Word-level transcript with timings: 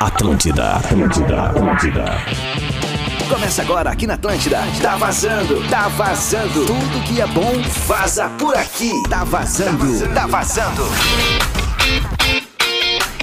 Atlântida, 0.00 0.76
Atlântida, 0.76 1.42
Atlântida. 1.42 2.04
Começa 3.28 3.60
agora 3.60 3.90
aqui 3.90 4.06
na 4.06 4.14
Atlântida. 4.14 4.62
Tá 4.80 4.96
vazando, 4.96 5.62
tá 5.68 5.88
vazando. 5.88 6.64
Tudo 6.64 7.04
que 7.06 7.20
é 7.20 7.26
bom 7.26 7.60
vaza 7.86 8.30
por 8.38 8.56
aqui. 8.56 8.90
Tá 9.10 9.24
vazando, 9.24 10.08
tá 10.14 10.26
vazando. 10.26 10.84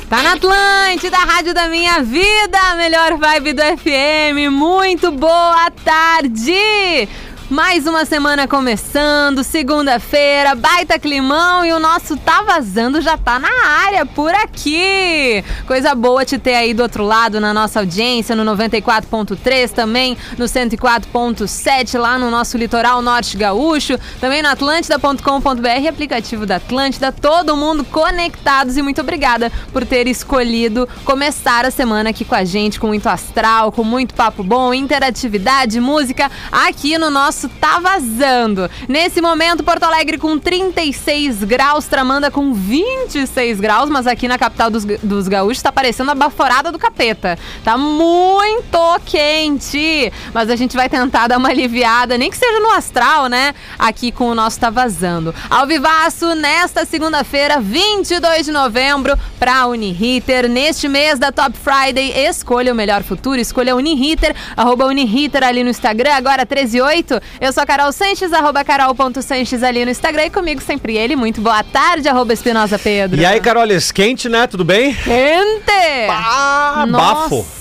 Tá 0.08 0.22
na 0.22 0.34
Atlântida, 0.34 1.18
rádio 1.18 1.52
da 1.52 1.68
minha 1.68 2.04
vida, 2.04 2.60
a 2.72 2.76
melhor 2.76 3.18
vibe 3.18 3.54
do 3.54 3.62
FM. 3.64 4.52
Muito 4.52 5.12
boa 5.12 5.72
tarde! 5.84 7.10
Mais 7.50 7.88
uma 7.88 8.04
semana 8.04 8.46
começando, 8.46 9.42
segunda-feira, 9.42 10.54
baita 10.54 11.00
climão 11.00 11.64
e 11.64 11.72
o 11.72 11.80
nosso 11.80 12.18
Tá 12.18 12.42
Vazando 12.42 13.00
já 13.00 13.18
tá 13.18 13.40
na 13.40 13.48
área 13.86 14.06
por 14.06 14.36
aqui. 14.36 15.42
Coisa 15.66 15.96
boa 15.96 16.26
te 16.26 16.38
ter 16.38 16.56
aí 16.56 16.74
do 16.74 16.84
outro 16.84 17.06
lado 17.06 17.40
na 17.40 17.54
nossa 17.54 17.80
audiência, 17.80 18.36
no 18.36 18.44
94.3, 18.44 19.72
também 19.72 20.18
no 20.38 20.44
104.7 20.44 21.98
lá 21.98 22.20
no 22.20 22.30
nosso 22.30 22.58
litoral 22.58 23.02
norte 23.02 23.38
gaúcho, 23.38 23.98
também 24.20 24.42
no 24.44 24.50
atlântida.com.br, 24.50 25.88
aplicativo 25.88 26.46
da 26.46 26.58
Atlântida, 26.58 27.14
todo 27.14 27.56
mundo 27.56 27.86
conectados 27.86 28.76
e 28.76 28.82
muito 28.82 29.00
obrigada 29.00 29.50
por 29.72 29.86
ter 29.86 30.06
escolhido 30.10 30.86
começar 31.06 31.64
a 31.64 31.72
semana 31.72 32.10
aqui 32.10 32.26
com 32.26 32.36
a 32.36 32.44
gente, 32.44 32.78
com 32.78 32.88
muito 32.88 33.08
astral, 33.08 33.72
com 33.72 33.86
muito 33.86 34.14
papo 34.14 34.44
bom, 34.44 34.74
interatividade, 34.74 35.80
música, 35.80 36.30
aqui 36.52 36.98
no 36.98 37.10
nosso 37.10 37.37
Tá 37.60 37.80
Vazando. 37.80 38.70
Nesse 38.88 39.22
momento, 39.22 39.64
Porto 39.64 39.84
Alegre 39.84 40.18
com 40.18 40.40
36 40.40 41.44
graus, 41.44 41.86
Tramanda 41.86 42.32
com 42.32 42.54
26 42.54 43.60
graus, 43.60 43.90
mas 43.90 44.08
aqui 44.08 44.28
na 44.28 44.38
capital 44.38 44.70
dos, 44.70 44.86
dos 44.86 45.28
gaúchos 45.28 45.62
tá 45.62 45.72
parecendo 45.72 46.10
a 46.10 46.16
baforada 46.16 46.72
do 46.72 46.80
capeta. 46.80 47.38
Tá 47.64 47.78
muito 47.78 48.80
quente, 49.06 50.12
mas 50.34 50.50
a 50.50 50.56
gente 50.56 50.76
vai 50.76 50.90
tentar 50.90 51.28
dar 51.28 51.38
uma 51.38 51.50
aliviada, 51.50 52.18
nem 52.18 52.32
que 52.32 52.38
seja 52.38 52.60
no 52.60 52.72
astral, 52.72 53.28
né? 53.28 53.54
Aqui 53.78 54.12
com 54.12 54.30
o 54.30 54.36
nosso 54.36 54.60
Tá 54.60 54.70
Vazando. 54.70 55.36
Ao 55.50 55.68
vivaço, 55.68 56.34
nesta 56.34 56.86
segunda-feira, 56.86 57.60
22 57.60 58.46
de 58.46 58.52
novembro, 58.52 59.18
pra 59.40 59.68
Uniriter. 59.68 60.50
Neste 60.50 60.88
mês 60.88 61.20
da 61.20 61.32
Top 61.32 61.56
Friday, 61.58 62.12
escolha 62.28 62.72
o 62.72 62.76
melhor 62.76 63.04
futuro, 63.04 63.40
escolha 63.40 63.76
Uniriter, 63.76 64.36
arroba 64.56 64.86
Uniriter 64.86 65.44
ali 65.44 65.64
no 65.64 65.70
Instagram, 65.70 66.14
agora 66.14 66.46
138. 66.48 67.27
Eu 67.40 67.54
sou 67.54 67.64
a 67.64 67.66
Carol 67.66 67.92
Sanches, 67.92 68.34
arroba 68.34 68.64
carol.sanches 68.64 69.64
ali 69.64 69.86
no 69.86 69.92
Instagram 69.92 70.26
e 70.26 70.30
comigo 70.30 70.62
sempre 70.62 70.98
ele. 70.98 71.16
Muito 71.16 71.42
boa 71.42 71.64
tarde, 71.64 72.08
arroba 72.08 72.34
Espinosa 72.34 72.80
Pedro. 72.80 73.20
E 73.20 73.26
aí, 73.26 73.40
Carol, 73.40 73.68
quente, 73.94 74.28
né? 74.30 74.48
Tudo 74.48 74.64
bem? 74.64 74.94
Quente! 74.94 76.08
Ah, 76.10 76.86
bafo. 76.90 77.58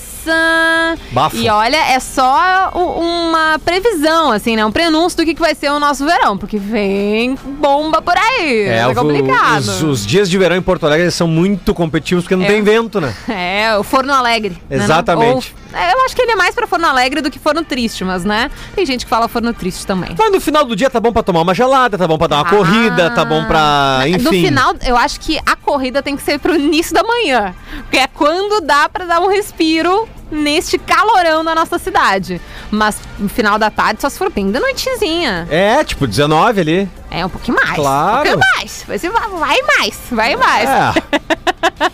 Bafo. 1.12 1.36
E 1.36 1.48
olha, 1.48 1.76
é 1.76 2.00
só 2.00 2.72
uma 2.74 3.58
previsão, 3.64 4.32
assim, 4.32 4.56
né? 4.56 4.64
Um 4.64 4.72
prenúncio 4.72 5.16
do 5.18 5.24
que, 5.24 5.34
que 5.34 5.40
vai 5.40 5.54
ser 5.54 5.70
o 5.70 5.78
nosso 5.78 6.04
verão, 6.04 6.36
porque 6.36 6.58
vem 6.58 7.36
bomba 7.60 8.02
por 8.02 8.14
aí. 8.16 8.62
É, 8.62 8.88
é 8.88 8.94
complicado. 8.94 9.60
Os, 9.60 9.82
os, 9.82 10.06
dias 10.06 10.28
de 10.28 10.36
verão 10.36 10.56
em 10.56 10.62
Porto 10.62 10.84
Alegre 10.86 11.10
são 11.10 11.28
muito 11.28 11.72
competitivos 11.74 12.24
porque 12.24 12.36
não 12.36 12.44
é. 12.44 12.48
tem 12.48 12.62
vento, 12.62 13.00
né? 13.00 13.14
É, 13.28 13.76
o 13.76 13.82
Forno 13.82 14.12
Alegre. 14.12 14.58
Exatamente. 14.70 15.54
Né? 15.54 15.65
É, 15.72 15.92
eu 15.92 16.04
acho 16.04 16.14
que 16.14 16.22
ele 16.22 16.32
é 16.32 16.36
mais 16.36 16.54
pra 16.54 16.66
Forno 16.66 16.86
Alegre 16.86 17.20
do 17.20 17.30
que 17.30 17.38
Forno 17.38 17.64
Triste, 17.64 18.04
mas, 18.04 18.24
né? 18.24 18.50
Tem 18.74 18.86
gente 18.86 19.04
que 19.04 19.10
fala 19.10 19.28
Forno 19.28 19.52
Triste 19.52 19.86
também. 19.86 20.14
Mas 20.16 20.32
no 20.32 20.40
final 20.40 20.64
do 20.64 20.74
dia 20.74 20.88
tá 20.88 21.00
bom 21.00 21.12
pra 21.12 21.22
tomar 21.22 21.42
uma 21.42 21.54
gelada, 21.54 21.98
tá 21.98 22.06
bom 22.06 22.18
pra 22.18 22.26
dar 22.26 22.36
uma 22.36 22.46
ah, 22.46 22.50
corrida, 22.50 23.10
tá 23.10 23.24
bom 23.24 23.44
pra. 23.44 24.00
Enfim. 24.06 24.22
No 24.22 24.30
final, 24.30 24.74
eu 24.84 24.96
acho 24.96 25.20
que 25.20 25.38
a 25.44 25.56
corrida 25.56 26.02
tem 26.02 26.16
que 26.16 26.22
ser 26.22 26.38
pro 26.38 26.54
início 26.54 26.94
da 26.94 27.02
manhã. 27.02 27.54
Porque 27.82 27.98
é 27.98 28.06
quando 28.06 28.60
dá 28.60 28.88
pra 28.88 29.04
dar 29.04 29.20
um 29.20 29.28
respiro 29.28 30.08
neste 30.30 30.78
calorão 30.78 31.44
da 31.44 31.54
nossa 31.54 31.78
cidade. 31.78 32.40
Mas 32.70 32.98
no 33.18 33.28
final 33.28 33.58
da 33.58 33.70
tarde 33.70 34.00
só 34.00 34.08
se 34.08 34.18
for 34.18 34.30
bem 34.30 34.50
da 34.50 34.60
noitezinha. 34.60 35.46
É, 35.50 35.82
tipo 35.84 36.06
19 36.06 36.60
ali. 36.60 36.90
É, 37.10 37.24
um 37.24 37.28
pouquinho 37.28 37.56
mais. 37.56 37.74
Claro. 37.74 38.28
Um 38.28 38.32
pouquinho 38.32 38.38
mais. 38.56 38.84
Vai, 38.86 38.98
vai 38.98 39.62
mais, 39.62 40.00
vai 40.10 40.36
mais. 40.36 40.68
É. 40.68 40.92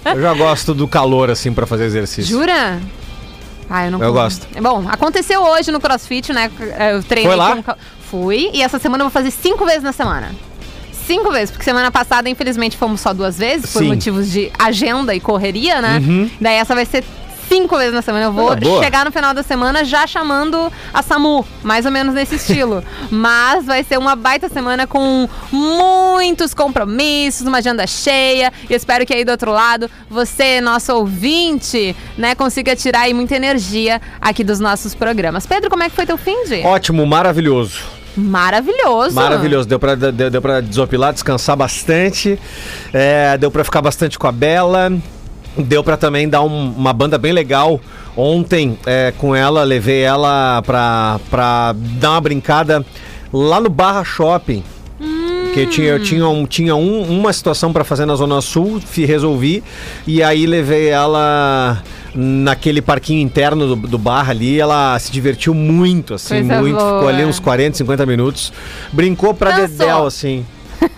Eu 0.14 0.20
já 0.20 0.34
gosto 0.34 0.74
do 0.74 0.86
calor, 0.86 1.30
assim, 1.30 1.52
para 1.52 1.66
fazer 1.66 1.84
exercício. 1.84 2.36
Jura? 2.36 2.80
Ah, 3.74 3.86
eu 3.86 3.90
não 3.90 4.02
Eu 4.02 4.12
gosto. 4.12 4.46
Bom, 4.60 4.84
aconteceu 4.86 5.40
hoje 5.42 5.72
no 5.72 5.80
CrossFit, 5.80 6.30
né? 6.30 6.50
Eu 6.92 7.02
treinei 7.02 7.30
Foi 7.30 7.36
lá? 7.36 7.62
Com... 7.62 7.74
Fui. 8.02 8.50
E 8.52 8.60
essa 8.60 8.78
semana 8.78 9.02
eu 9.02 9.06
vou 9.06 9.10
fazer 9.10 9.30
cinco 9.30 9.64
vezes 9.64 9.82
na 9.82 9.92
semana. 9.92 10.30
Cinco 11.06 11.30
vezes, 11.32 11.50
porque 11.50 11.64
semana 11.64 11.90
passada, 11.90 12.28
infelizmente, 12.28 12.76
fomos 12.76 13.00
só 13.00 13.14
duas 13.14 13.38
vezes, 13.38 13.72
por 13.72 13.80
Sim. 13.80 13.88
motivos 13.88 14.30
de 14.30 14.52
agenda 14.58 15.14
e 15.14 15.20
correria, 15.20 15.80
né? 15.80 15.98
Uhum. 15.98 16.30
Daí 16.38 16.56
essa 16.56 16.74
vai 16.74 16.84
ser 16.84 17.02
cinco 17.52 17.76
vezes 17.76 17.92
na 17.92 18.00
semana. 18.02 18.24
Eu 18.26 18.32
vou 18.32 18.50
Ah, 18.52 18.82
chegar 18.82 19.04
no 19.04 19.12
final 19.12 19.34
da 19.34 19.42
semana 19.42 19.84
já 19.84 20.06
chamando 20.06 20.72
a 20.92 21.02
Samu, 21.02 21.44
mais 21.62 21.84
ou 21.84 21.92
menos 21.92 22.14
nesse 22.14 22.36
estilo. 22.36 22.82
Mas 23.10 23.66
vai 23.66 23.84
ser 23.84 23.98
uma 23.98 24.16
baita 24.16 24.48
semana 24.48 24.86
com 24.86 25.28
muitos 25.50 26.54
compromissos, 26.54 27.46
uma 27.46 27.58
agenda 27.58 27.86
cheia. 27.86 28.52
E 28.68 28.74
espero 28.74 29.04
que 29.04 29.12
aí 29.12 29.24
do 29.24 29.30
outro 29.32 29.52
lado, 29.52 29.90
você, 30.08 30.60
nosso 30.60 30.92
ouvinte, 30.94 31.94
né, 32.16 32.34
consiga 32.34 32.74
tirar 32.74 33.00
aí 33.02 33.14
muita 33.14 33.36
energia 33.36 34.00
aqui 34.20 34.42
dos 34.42 34.58
nossos 34.60 34.94
programas. 34.94 35.46
Pedro, 35.46 35.68
como 35.68 35.82
é 35.82 35.90
que 35.90 35.94
foi 35.96 36.06
teu 36.06 36.16
fim 36.16 36.44
de? 36.44 36.62
Ótimo, 36.64 37.04
maravilhoso. 37.06 37.78
Maravilhoso. 38.16 39.14
Maravilhoso. 39.14 39.66
Deu 39.68 39.78
pra, 39.78 39.94
deu, 39.94 40.30
deu 40.30 40.42
pra 40.42 40.60
desopilar, 40.60 41.12
descansar 41.12 41.56
bastante. 41.56 42.38
É, 42.92 43.36
deu 43.38 43.50
pra 43.50 43.64
ficar 43.64 43.80
bastante 43.80 44.18
com 44.18 44.26
a 44.26 44.32
Bela. 44.32 44.92
Deu 45.56 45.84
pra 45.84 45.96
também 45.96 46.28
dar 46.28 46.42
um- 46.42 46.70
uma 46.76 46.92
banda 46.92 47.18
bem 47.18 47.32
legal. 47.32 47.80
Ontem, 48.16 48.78
é, 48.86 49.12
com 49.18 49.34
ela, 49.34 49.62
levei 49.64 50.00
ela 50.02 50.62
pra, 50.62 51.18
pra 51.30 51.74
dar 51.76 52.10
uma 52.12 52.20
brincada 52.20 52.84
lá 53.32 53.60
no 53.60 53.68
Barra 53.70 54.04
Shopping. 54.04 54.62
Porque 55.44 55.66
tinha, 55.66 55.88
eu 55.88 56.02
tinha, 56.02 56.26
um, 56.26 56.46
tinha 56.46 56.74
um- 56.74 57.02
uma 57.02 57.30
situação 57.32 57.72
pra 57.74 57.84
fazer 57.84 58.06
na 58.06 58.14
Zona 58.14 58.40
Sul, 58.40 58.80
resolvi. 58.96 59.62
E 60.06 60.22
aí 60.22 60.46
levei 60.46 60.88
ela 60.88 61.82
naquele 62.14 62.80
parquinho 62.80 63.20
interno 63.20 63.74
do, 63.74 63.76
do 63.88 63.98
bar 63.98 64.30
ali. 64.30 64.58
Ela 64.58 64.98
se 64.98 65.12
divertiu 65.12 65.52
muito, 65.52 66.14
assim, 66.14 66.36
Coisa 66.46 66.60
muito. 66.60 66.78
Ficou 66.78 67.00
boa. 67.00 67.08
ali 67.10 67.24
uns 67.26 67.38
40, 67.38 67.76
50 67.76 68.06
minutos. 68.06 68.50
Brincou 68.92 69.34
pra 69.34 69.50
Dançou. 69.50 69.68
dedéu, 69.68 70.06
assim. 70.06 70.46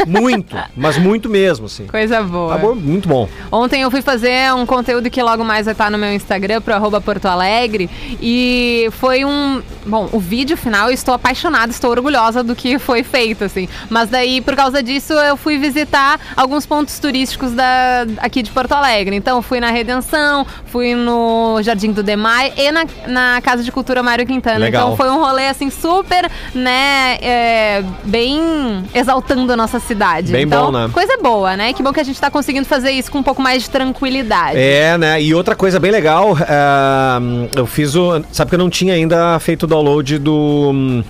Muito, 0.07 0.57
mas 0.77 0.99
muito 0.99 1.29
mesmo, 1.29 1.67
assim. 1.67 1.87
Coisa 1.87 2.23
boa. 2.23 2.59
Tá 2.59 2.75
muito 2.75 3.09
bom. 3.09 3.29
Ontem 3.51 3.83
eu 3.83 3.91
fui 3.91 4.03
fazer 4.03 4.53
um 4.55 4.67
conteúdo 4.67 5.11
que 5.11 5.23
logo 5.23 5.45
mais 5.45 5.67
vai 5.67 5.73
estar 5.73 5.91
no 5.91 5.99
meu 5.99 6.13
Instagram, 6.13 6.61
pro 6.61 6.75
arroba 6.75 7.01
Porto 7.01 7.27
Alegre. 7.27 7.89
E 8.21 8.89
foi 8.93 9.25
um. 9.25 9.63
Bom, 9.87 10.09
o 10.13 10.19
vídeo 10.19 10.57
final, 10.57 10.89
eu 10.89 10.95
estou 10.95 11.15
apaixonada, 11.15 11.71
estou 11.71 11.91
orgulhosa 11.91 12.43
do 12.43 12.55
que 12.55 12.79
foi 12.79 13.03
feito, 13.03 13.45
assim. 13.45 13.69
Mas 13.91 14.09
daí, 14.09 14.41
por 14.41 14.57
causa 14.57 14.83
disso, 14.83 15.13
eu 15.13 15.37
fui 15.37 15.59
visitar 15.59 16.19
alguns 16.37 16.65
pontos 16.65 16.99
turísticos 16.99 17.53
da, 17.53 18.07
aqui 18.19 18.43
de 18.43 18.51
Porto 18.51 18.73
Alegre. 18.73 19.17
Então, 19.17 19.43
fui 19.43 19.61
na 19.61 19.71
Redenção, 19.71 20.47
fui 20.67 20.95
no 20.95 21.61
Jardim 21.63 21.93
do 21.93 22.03
Demai 22.03 22.53
e 22.57 22.71
na, 22.73 22.87
na 23.07 23.41
Casa 23.43 23.63
de 23.63 23.71
Cultura 23.71 24.03
Mário 24.03 24.27
Quintana. 24.27 24.59
Legal. 24.59 24.85
Então, 24.85 24.97
foi 24.97 25.11
um 25.11 25.19
rolê, 25.19 25.49
assim, 25.49 25.71
super, 25.71 26.31
né, 26.55 27.19
é, 27.21 27.85
bem 28.05 28.85
exaltando 28.95 29.53
a 29.53 29.57
nossa 29.57 29.74
cidade. 29.81 30.33
Bem 30.33 30.45
então, 30.45 30.67
bom, 30.67 30.73
né? 30.73 30.91
Coisa 30.93 31.17
boa, 31.23 31.57
né? 31.57 31.73
Que 31.73 31.83
bom 31.83 31.93
que 31.93 32.01
a 32.01 32.05
gente 32.05 32.21
tá 32.21 32.31
conseguindo 32.31 32.67
fazer 32.67 32.91
isso 32.91 33.11
com 33.11 33.19
um 33.19 33.23
pouco 33.23 33.41
mais 33.43 33.65
de 33.65 33.71
tranquilidade. 33.71 34.59
É, 34.59 34.97
né? 34.99 35.23
E 35.23 35.35
outra 35.35 35.55
coisa 35.55 35.79
bem 35.79 35.91
legal, 35.91 36.37
é, 36.39 37.59
eu 37.59 37.67
fiz 37.67 37.95
o. 37.95 38.23
Sabe 38.33 38.49
que 38.51 38.55
eu 38.55 38.59
não 38.59 38.71
tinha 38.71 38.95
ainda 38.95 39.39
feito 39.39 39.65
o 39.65 39.67
download 39.67 40.19
do, 40.19 41.03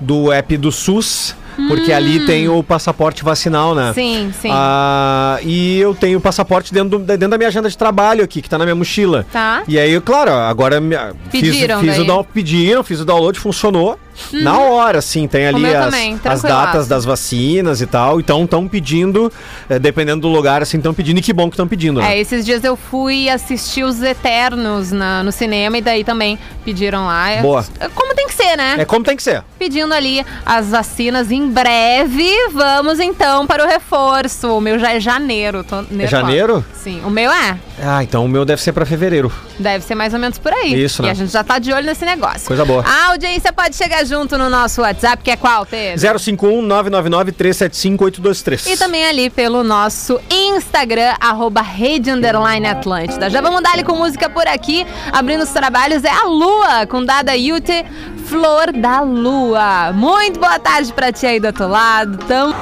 do 0.00 0.32
app 0.32 0.56
do 0.56 0.70
SUS. 0.72 1.34
Porque 1.68 1.90
ali 1.90 2.26
tem 2.26 2.50
o 2.50 2.62
passaporte 2.62 3.24
vacinal, 3.24 3.74
né? 3.74 3.90
Hum. 3.90 3.94
Sim, 3.94 4.34
sim. 4.42 4.50
Ah, 4.52 5.38
e 5.42 5.78
eu 5.78 5.94
tenho 5.94 6.18
o 6.18 6.20
passaporte 6.20 6.72
dentro, 6.72 6.98
do- 6.98 7.04
dentro 7.06 7.28
da 7.30 7.38
minha 7.38 7.48
agenda 7.48 7.68
de 7.70 7.78
trabalho 7.78 8.22
aqui, 8.22 8.42
que 8.42 8.48
tá 8.50 8.58
na 8.58 8.64
minha 8.66 8.74
mochila. 8.74 9.24
Tá. 9.32 9.62
E 9.66 9.78
aí, 9.78 9.98
claro, 10.02 10.32
agora 10.32 10.80
me- 10.82 10.94
fiz, 11.30 11.40
Pediram 11.40 11.80
fiz 11.80 11.98
o 11.98 12.24
pediram, 12.24 12.84
fiz 12.84 13.00
o 13.00 13.06
download, 13.06 13.38
funcionou. 13.40 13.98
Na 14.32 14.58
hora, 14.60 14.98
assim, 14.98 15.26
tem 15.28 15.46
ali 15.46 15.66
as, 15.74 15.84
também, 15.84 16.20
as 16.24 16.42
datas 16.42 16.88
das 16.88 17.04
vacinas 17.04 17.80
e 17.80 17.86
tal. 17.86 18.18
Então 18.20 18.44
estão 18.44 18.66
pedindo, 18.68 19.32
eh, 19.68 19.78
dependendo 19.78 20.22
do 20.22 20.28
lugar, 20.28 20.62
assim, 20.62 20.76
estão 20.78 20.94
pedindo, 20.94 21.18
e 21.18 21.22
que 21.22 21.32
bom 21.32 21.48
que 21.48 21.54
estão 21.54 21.68
pedindo, 21.68 22.00
né? 22.00 22.16
É, 22.16 22.20
esses 22.20 22.44
dias 22.44 22.64
eu 22.64 22.76
fui 22.76 23.28
assistir 23.28 23.84
os 23.84 24.02
Eternos 24.02 24.90
na- 24.92 25.22
no 25.22 25.32
cinema 25.32 25.78
e 25.78 25.80
daí 25.80 26.04
também 26.04 26.38
pediram 26.64 27.06
lá. 27.06 27.30
É- 27.30 27.42
Boa. 27.42 27.64
Como 27.94 28.14
tem 28.14 28.26
que 28.26 28.34
ser, 28.34 28.56
né? 28.56 28.76
É 28.78 28.84
como 28.84 29.04
tem 29.04 29.16
que 29.16 29.22
ser. 29.22 29.42
Pedindo 29.58 29.92
ali 29.94 30.24
as 30.44 30.68
vacinas 30.68 31.30
em 31.30 31.48
breve. 31.48 32.30
Vamos 32.52 32.98
então 33.00 33.46
para 33.46 33.64
o 33.64 33.68
reforço. 33.68 34.48
O 34.56 34.60
meu 34.60 34.78
já 34.78 34.92
é 34.94 35.00
janeiro. 35.00 35.64
Nervosa. 35.90 36.08
janeiro? 36.08 36.64
Sim, 36.74 37.02
o 37.04 37.10
meu 37.10 37.30
é. 37.30 37.56
Ah, 37.82 38.02
então 38.02 38.24
o 38.24 38.28
meu 38.28 38.44
deve 38.44 38.60
ser 38.62 38.72
pra 38.72 38.86
fevereiro. 38.86 39.30
Deve 39.58 39.84
ser 39.84 39.94
mais 39.94 40.12
ou 40.14 40.20
menos 40.20 40.38
por 40.38 40.52
aí. 40.52 40.82
Isso, 40.82 41.02
E 41.02 41.06
né? 41.06 41.10
a 41.10 41.14
gente 41.14 41.30
já 41.32 41.44
tá 41.44 41.58
de 41.58 41.72
olho 41.72 41.84
nesse 41.86 42.04
negócio. 42.04 42.46
Coisa 42.46 42.64
boa. 42.64 42.82
A 42.86 43.08
audiência 43.10 43.52
pode 43.52 43.76
chegar 43.76 44.02
junto 44.06 44.38
no 44.38 44.48
nosso 44.48 44.80
WhatsApp, 44.80 45.22
que 45.22 45.30
é 45.30 45.36
qual, 45.36 45.66
Pedro? 45.66 46.18
051 46.18 46.62
999 46.62 47.32
375 47.32 48.04
823. 48.04 48.66
E 48.66 48.76
também 48.78 49.06
ali 49.06 49.28
pelo 49.28 49.62
nosso 49.62 50.20
Instagram, 50.30 51.14
arroba 51.20 51.60
Rede 51.60 52.10
Underline 52.10 52.66
Atlântida. 52.66 53.28
Já 53.28 53.40
vamos 53.40 53.62
dar 53.62 53.72
ali 53.72 53.84
com 53.84 53.96
música 53.96 54.30
por 54.30 54.46
aqui. 54.46 54.86
Abrindo 55.12 55.42
os 55.42 55.50
trabalhos 55.50 56.04
é 56.04 56.10
a 56.10 56.24
Lua, 56.24 56.86
com 56.86 57.04
Dada 57.04 57.36
Yute, 57.36 57.84
Flor 58.26 58.72
da 58.72 59.00
Lua. 59.00 59.92
Muito 59.92 60.38
boa 60.38 60.58
tarde 60.58 60.92
pra 60.92 61.12
ti 61.12 61.26
aí 61.26 61.40
do 61.40 61.48
outro 61.48 61.68
lado. 61.68 62.16
Tamo... 62.26 62.54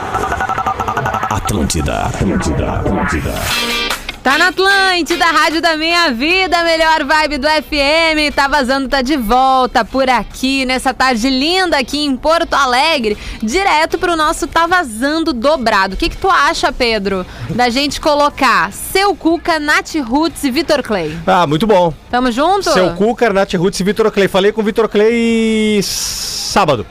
Atlântida, 1.30 2.06
Atlântida, 2.06 2.72
Atlântida. 2.72 3.83
Tá 4.24 4.38
na 4.38 4.48
Atlântida, 4.48 5.26
Rádio 5.26 5.60
da 5.60 5.76
Minha 5.76 6.10
Vida, 6.10 6.64
melhor 6.64 7.04
vibe 7.04 7.36
do 7.36 7.46
FM. 7.46 8.34
Tá 8.34 8.48
vazando, 8.48 8.88
tá 8.88 9.02
de 9.02 9.18
volta 9.18 9.84
por 9.84 10.08
aqui, 10.08 10.64
nessa 10.64 10.94
tarde 10.94 11.28
linda 11.28 11.76
aqui 11.76 12.06
em 12.06 12.16
Porto 12.16 12.54
Alegre, 12.54 13.18
direto 13.42 13.98
pro 13.98 14.16
nosso 14.16 14.46
Tá 14.46 14.66
Vazando 14.66 15.30
dobrado. 15.30 15.92
O 15.94 15.98
que 15.98 16.08
que 16.08 16.16
tu 16.16 16.30
acha, 16.30 16.72
Pedro, 16.72 17.26
da 17.50 17.68
gente 17.68 18.00
colocar 18.00 18.72
Seu 18.72 19.14
Cuca, 19.14 19.58
Nath 19.58 19.94
Roots 19.96 20.42
e 20.42 20.50
Vitor 20.50 20.82
Clay? 20.82 21.14
Ah, 21.26 21.46
muito 21.46 21.66
bom. 21.66 21.92
Tamo 22.10 22.32
junto? 22.32 22.72
Seu 22.72 22.94
Cuca, 22.94 23.30
Nath 23.30 23.52
Roots 23.52 23.78
e 23.78 23.84
Vitor 23.84 24.10
Clay. 24.10 24.26
Falei 24.26 24.52
com 24.52 24.62
o 24.62 24.64
Vitor 24.64 24.88
Clay 24.88 25.82
sábado. 25.82 26.86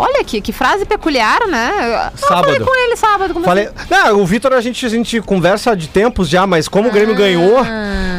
Olha 0.00 0.20
aqui, 0.20 0.40
que 0.40 0.52
frase 0.52 0.84
peculiar, 0.86 1.40
né? 1.48 1.72
Eu 2.14 2.18
Sábado. 2.18 2.44
falei 2.44 2.60
com 2.60 2.74
ele 2.86 2.96
sábado. 2.96 3.34
Como 3.34 3.44
Falei. 3.44 3.68
Não, 3.90 4.20
o 4.20 4.24
Vitor 4.26 4.52
a 4.52 4.60
gente, 4.60 4.86
a 4.86 4.88
gente 4.88 5.20
conversa 5.20 5.76
de 5.76 5.88
tempos 5.88 6.28
já, 6.28 6.46
mas 6.46 6.68
como 6.68 6.88
o 6.88 6.92
Grêmio 6.92 7.14
Ah. 7.14 7.18
ganhou, 7.18 7.66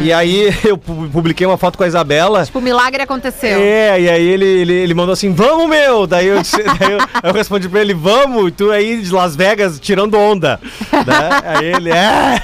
e 0.02 0.12
aí 0.12 0.54
eu 0.66 0.78
pu- 0.78 1.10
publiquei 1.12 1.48
uma 1.48 1.58
foto 1.58 1.78
com 1.78 1.84
a 1.86 1.88
Isabela. 1.88 2.46
Tipo, 2.46 2.60
o 2.60 2.62
milagre 2.62 3.02
aconteceu. 3.02 3.60
É, 3.62 4.00
e 4.02 4.10
aí 4.10 4.28
ele, 4.28 4.46
ele, 4.46 4.74
ele 4.74 4.94
mandou 4.94 5.14
assim, 5.14 5.34
vamos, 5.34 5.70
meu! 5.70 6.06
Daí 6.06 6.28
eu, 6.28 6.42
disse- 6.42 6.62
daí 6.80 6.92
eu, 6.92 7.00
eu 7.24 7.34
respondi 7.34 7.70
pra 7.70 7.80
ele, 7.80 7.94
vamos, 7.94 8.50
e 8.50 8.52
tu 8.52 8.72
aí 8.72 9.02
de 9.02 9.12
Las 9.14 9.36
Vegas 9.36 9.80
tirando 9.80 10.16
onda. 10.18 10.60
Né? 10.92 11.30
Aí 11.46 11.66
ele, 11.66 11.92
é. 11.92 12.42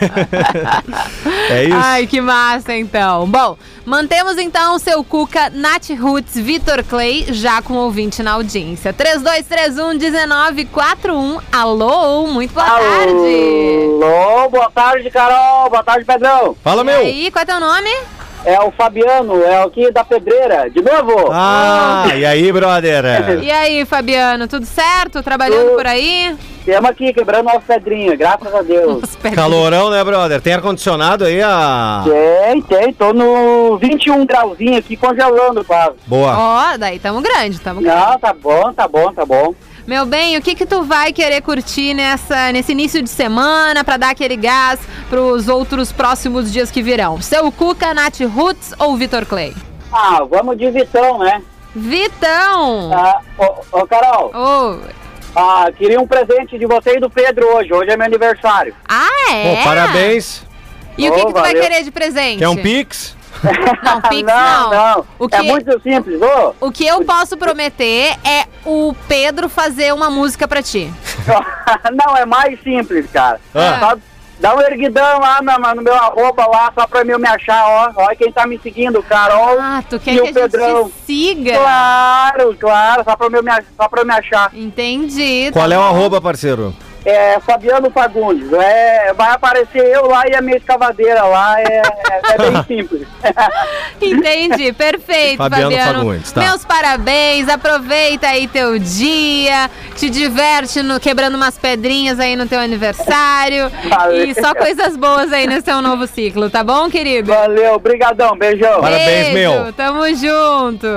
é 1.50 1.64
isso. 1.66 1.78
Ai, 1.78 2.08
que 2.08 2.22
massa, 2.22 2.74
então. 2.74 3.28
Bom, 3.28 3.58
mantemos 3.86 4.38
então 4.38 4.76
o 4.76 4.80
seu 4.80 5.04
Cuca, 5.04 5.50
Nath 5.52 5.90
Roots, 6.00 6.36
Vitor 6.36 6.84
Clay, 6.84 7.26
já 7.30 7.62
com 7.62 7.74
ouvinte 7.76 8.24
na 8.24 8.32
audiência. 8.34 8.94
3231-1941. 8.94 11.42
Alô, 11.52 12.28
muito 12.28 12.54
boa 12.54 12.66
tarde. 12.66 14.04
Alô, 14.04 14.50
boa 14.50 14.72
tarde, 14.72 15.10
Carol. 15.12 15.70
Boa 15.70 15.84
tarde, 15.84 16.06
Pedrão. 16.06 16.56
Fala, 16.64 16.82
E 16.82 16.86
meu! 16.86 17.00
aí, 17.00 17.32
qual 17.32 17.44
é 17.44 17.46
teu 17.46 17.60
nome? 17.60 17.90
É 18.46 18.60
o 18.62 18.72
Fabiano, 18.72 19.44
é 19.44 19.64
aqui 19.64 19.92
da 19.92 20.04
Pedreira. 20.04 20.70
De 20.70 20.80
novo? 20.80 21.30
Ah, 21.32 22.06
e 22.16 22.24
aí, 22.24 22.52
brother? 22.52 23.04
E 23.42 23.50
aí, 23.50 23.86
Fabiano, 23.86 24.48
tudo 24.48 24.66
certo? 24.66 25.24
Trabalhando 25.24 25.66
Tudo. 25.66 25.78
por 25.78 25.88
aí? 25.88 26.36
Estamos 26.60 26.90
aqui 26.90 27.12
quebrando 27.12 27.50
as 27.50 27.64
pedrinhas, 27.64 28.18
graças 28.18 28.54
a 28.54 28.62
Deus. 28.62 29.16
Calorão, 29.34 29.90
né, 29.90 30.04
brother? 30.04 30.40
Tem 30.42 30.54
ar-condicionado 30.54 31.26
aí? 31.26 31.42
A... 31.42 32.04
Tem, 32.04 32.62
tem. 32.62 32.94
Tô 32.94 33.14
no 33.14 33.78
21 33.78 34.26
grauzinho 34.26 34.78
aqui, 34.78 34.96
congelando 34.96 35.64
quase. 35.64 35.96
Boa. 36.06 36.36
Ó, 36.38 36.78
daí 36.78 37.00
tamo 37.00 37.22
grande, 37.22 37.60
tamo 37.60 37.82
grande. 37.82 38.00
Não, 38.00 38.20
tá 38.20 38.34
bom, 38.34 38.74
tá 38.74 38.88
bom, 38.88 39.12
tá 39.12 39.26
bom. 39.26 39.56
Meu 39.88 40.04
bem, 40.04 40.36
o 40.36 40.42
que 40.42 40.56
que 40.56 40.66
tu 40.66 40.82
vai 40.84 41.14
querer 41.14 41.42
curtir 41.42 41.94
nessa, 41.94 42.52
nesse 42.52 42.72
início 42.72 43.04
de 43.04 43.10
semana 43.10 43.84
pra 43.84 43.98
dar 43.98 44.10
aquele 44.10 44.36
gás 44.36 44.80
pros 45.10 45.48
outros 45.48 45.92
próximos 45.92 46.52
dias 46.52 46.72
que 46.72 46.82
virão? 46.82 47.22
Seu 47.22 47.52
Cuca, 47.52 47.94
Nath 47.94 48.22
Roots 48.22 48.74
ou 48.80 48.98
Vitor 48.98 49.28
Clay? 49.28 49.54
Ah, 49.94 50.24
vamos 50.28 50.58
de 50.58 50.72
Vitão, 50.72 51.20
né? 51.20 51.40
Vitão! 51.76 52.92
Ah, 52.94 53.20
ô, 53.38 53.80
ô, 53.80 53.88
Carol, 53.88 54.32
Ô, 54.34 54.80
ah, 55.36 55.72
queria 55.78 56.02
um 56.02 56.08
presente 56.08 56.58
de 56.58 56.66
você 56.66 56.98
e 56.98 57.00
do 57.00 57.10
Pedro 57.10 57.46
hoje. 57.56 57.72
Hoje 57.72 57.92
é 57.92 57.98
meu 57.98 58.08
aniversário. 58.08 58.74
Ah, 58.90 59.32
é? 59.32 59.56
Pô, 59.58 59.64
parabéns. 59.66 60.42
E 60.98 61.08
o 61.10 61.14
que, 61.14 61.26
que 61.26 61.34
tu 61.34 61.42
vai 61.42 61.54
querer 61.54 61.84
de 61.84 61.92
presente? 61.92 62.40
Quer 62.40 62.48
um 62.48 62.56
Pix? 62.56 63.15
Não, 63.84 64.02
Pix 64.10 64.24
não, 64.24 64.70
não. 64.70 64.70
não. 64.96 65.06
O 65.20 65.28
que- 65.28 65.36
É 65.36 65.42
muito 65.42 65.82
simples, 65.82 66.22
ô. 66.22 66.56
O 66.60 66.72
que 66.72 66.86
eu 66.86 67.04
posso 67.04 67.38
prometer 67.38 68.16
é 68.24 68.46
o 68.66 68.96
Pedro 69.08 69.48
fazer 69.50 69.94
uma 69.94 70.10
música 70.10 70.48
pra 70.48 70.62
ti. 70.64 70.92
não, 71.94 72.16
é 72.18 72.26
mais 72.26 72.62
simples, 72.64 73.06
cara. 73.12 73.40
Ah. 73.54 73.78
Só 73.80 73.98
dá 74.40 74.56
um 74.56 74.62
erguidão 74.62 75.20
lá 75.20 75.40
no, 75.42 75.76
no 75.76 75.82
meu 75.82 75.96
arroba 75.96 76.46
lá, 76.48 76.72
só 76.78 76.86
pra 76.88 77.02
eu 77.02 77.18
me 77.20 77.28
achar, 77.28 77.64
ó. 77.66 77.92
Olha 78.04 78.16
quem 78.16 78.32
tá 78.32 78.46
me 78.46 78.60
seguindo, 78.60 79.02
Carol. 79.04 79.58
Ah, 79.60 79.84
tu 79.90 80.00
quer 80.00 80.12
e 80.12 80.16
que 80.16 80.22
o 80.22 80.24
a 80.24 80.28
gente 80.28 80.34
Pedrão. 80.36 80.90
te 80.90 80.94
siga? 81.06 81.58
Claro, 81.58 82.58
claro, 82.60 83.04
só 83.04 83.16
pra, 83.16 83.28
eu 83.28 83.44
me, 83.44 83.52
só 83.78 83.88
pra 83.88 84.02
eu 84.02 84.06
me 84.06 84.14
achar. 84.14 84.50
Entendi. 84.54 85.50
Qual 85.54 85.68
tá 85.70 85.76
é 85.76 85.78
o 85.78 85.82
arroba, 85.82 86.20
parceiro? 86.22 86.74
É 87.06 87.40
Fabiano 87.40 87.92
Fagundes. 87.92 88.52
É, 88.52 89.14
vai 89.14 89.32
aparecer 89.32 89.86
eu 89.86 90.08
lá 90.08 90.28
e 90.28 90.36
a 90.36 90.42
minha 90.42 90.58
escavadeira 90.58 91.24
lá. 91.24 91.62
É, 91.62 91.64
é, 91.64 91.84
é 92.34 92.38
bem 92.38 92.64
simples. 92.66 93.08
Entendi, 94.02 94.74
perfeito, 94.74 95.38
Fabiano 95.38 95.72
Fabiano. 95.72 96.00
Fagundes, 96.00 96.32
tá. 96.32 96.42
Meus 96.42 96.66
parabéns, 96.66 97.48
aproveita 97.48 98.28
aí 98.28 98.48
teu 98.48 98.80
dia, 98.80 99.70
te 99.96 100.10
diverte 100.10 100.82
no, 100.82 101.00
quebrando 101.00 101.36
umas 101.36 101.58
pedrinhas 101.58 102.20
aí 102.20 102.36
no 102.36 102.48
teu 102.48 102.60
aniversário 102.60 103.72
Valeu. 103.88 104.26
e 104.26 104.34
só 104.34 104.56
coisas 104.56 104.98
boas 104.98 105.32
aí 105.32 105.46
nesse 105.46 105.64
teu 105.64 105.82
novo 105.82 106.08
ciclo, 106.08 106.50
tá 106.50 106.64
bom, 106.64 106.90
querido? 106.90 107.32
Valeu, 107.32 107.78
brigadão, 107.80 108.36
beijão. 108.36 108.82
Parabéns, 108.82 109.06
Beijo, 109.06 109.34
meu. 109.34 109.74
Tamo 109.74 110.08
junto. 110.16 110.88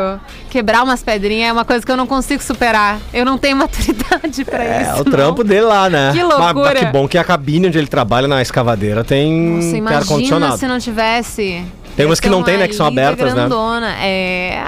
Quebrar 0.50 0.82
umas 0.82 1.02
pedrinhas 1.02 1.50
é 1.50 1.52
uma 1.52 1.64
coisa 1.64 1.84
que 1.84 1.90
eu 1.92 1.96
não 1.96 2.06
consigo 2.06 2.42
superar. 2.42 2.98
Eu 3.12 3.24
não 3.24 3.36
tenho 3.38 3.56
maturidade 3.58 4.44
pra 4.44 4.64
É, 4.64 4.82
isso. 4.92 5.02
o 5.02 5.04
trampo 5.04 5.42
não. 5.42 5.48
dele 5.48 5.62
lá, 5.62 5.88
né? 5.90 6.10
Que 6.12 6.22
Mas- 6.24 6.38
loucura. 6.38 6.70
Mas, 6.74 6.78
que 6.80 6.86
bom 6.86 7.06
que 7.08 7.18
a 7.18 7.24
cabine 7.24 7.68
onde 7.68 7.78
ele 7.78 7.86
trabalha 7.86 8.26
na 8.26 8.40
escavadeira 8.42 9.04
tem, 9.04 9.58
tem 9.72 9.86
ar-condicionado. 9.86 10.56
se 10.58 10.66
não 10.66 10.78
tivesse. 10.78 11.62
Tem 11.96 12.06
umas 12.06 12.20
que 12.20 12.28
não 12.28 12.42
tem, 12.42 12.54
uma 12.54 12.60
né, 12.62 12.68
que 12.68 12.74
são 12.76 12.86
abertas, 12.86 13.26
né? 13.34 13.40
grandona. 13.40 13.90
É. 14.00 14.62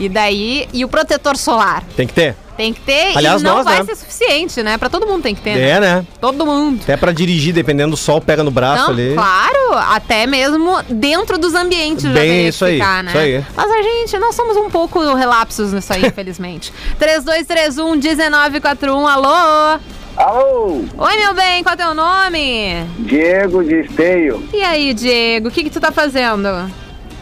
E 0.00 0.08
daí. 0.08 0.66
E 0.72 0.84
o 0.84 0.88
protetor 0.88 1.36
solar. 1.36 1.84
Tem 1.94 2.06
que 2.06 2.14
ter. 2.14 2.34
Tem 2.56 2.74
que 2.74 2.80
ter 2.82 3.16
Aliás, 3.16 3.40
e 3.40 3.44
não 3.44 3.54
nós, 3.56 3.64
vai 3.64 3.78
né? 3.78 3.84
ser 3.86 3.96
suficiente, 3.96 4.62
né? 4.62 4.76
Pra 4.76 4.90
todo 4.90 5.06
mundo 5.06 5.22
tem 5.22 5.34
que 5.34 5.40
ter, 5.40 5.54
né? 5.54 5.70
É, 5.70 5.80
né? 5.80 6.06
Todo 6.20 6.44
mundo. 6.44 6.78
Até 6.82 6.94
pra 6.94 7.10
dirigir, 7.10 7.54
dependendo 7.54 7.92
do 7.92 7.96
sol, 7.96 8.20
pega 8.20 8.44
no 8.44 8.50
braço 8.50 8.82
Então, 8.82 8.94
ali. 8.94 9.14
claro, 9.14 9.72
até 9.94 10.26
mesmo 10.26 10.76
dentro 10.90 11.38
dos 11.38 11.54
ambientes 11.54 12.04
já 12.04 12.10
Bem 12.12 12.22
teria 12.28 12.42
que 12.42 12.48
isso 12.50 12.64
aí, 12.66 12.74
ficar, 12.74 13.02
né? 13.02 13.10
isso 13.12 13.18
aí. 13.18 13.44
Mas 13.56 13.70
a 13.70 13.82
gente, 13.82 14.18
nós 14.18 14.34
somos 14.34 14.58
um 14.58 14.68
pouco 14.68 15.14
relapsos 15.14 15.72
nisso 15.72 15.90
aí, 15.90 16.04
infelizmente. 16.12 16.70
3231-1941, 17.00 19.08
alô? 19.08 19.78
Alô, 20.16 20.84
Oi, 20.98 21.16
meu 21.16 21.32
bem, 21.32 21.62
qual 21.62 21.72
é 21.72 21.76
o 21.76 21.78
teu 21.78 21.94
nome? 21.94 22.84
Diego 22.98 23.64
de 23.64 23.80
Esteio, 23.80 24.46
E 24.52 24.62
aí, 24.62 24.92
Diego, 24.92 25.48
o 25.48 25.50
que 25.50 25.64
que 25.64 25.70
tu 25.70 25.80
tá 25.80 25.90
fazendo? 25.90 26.70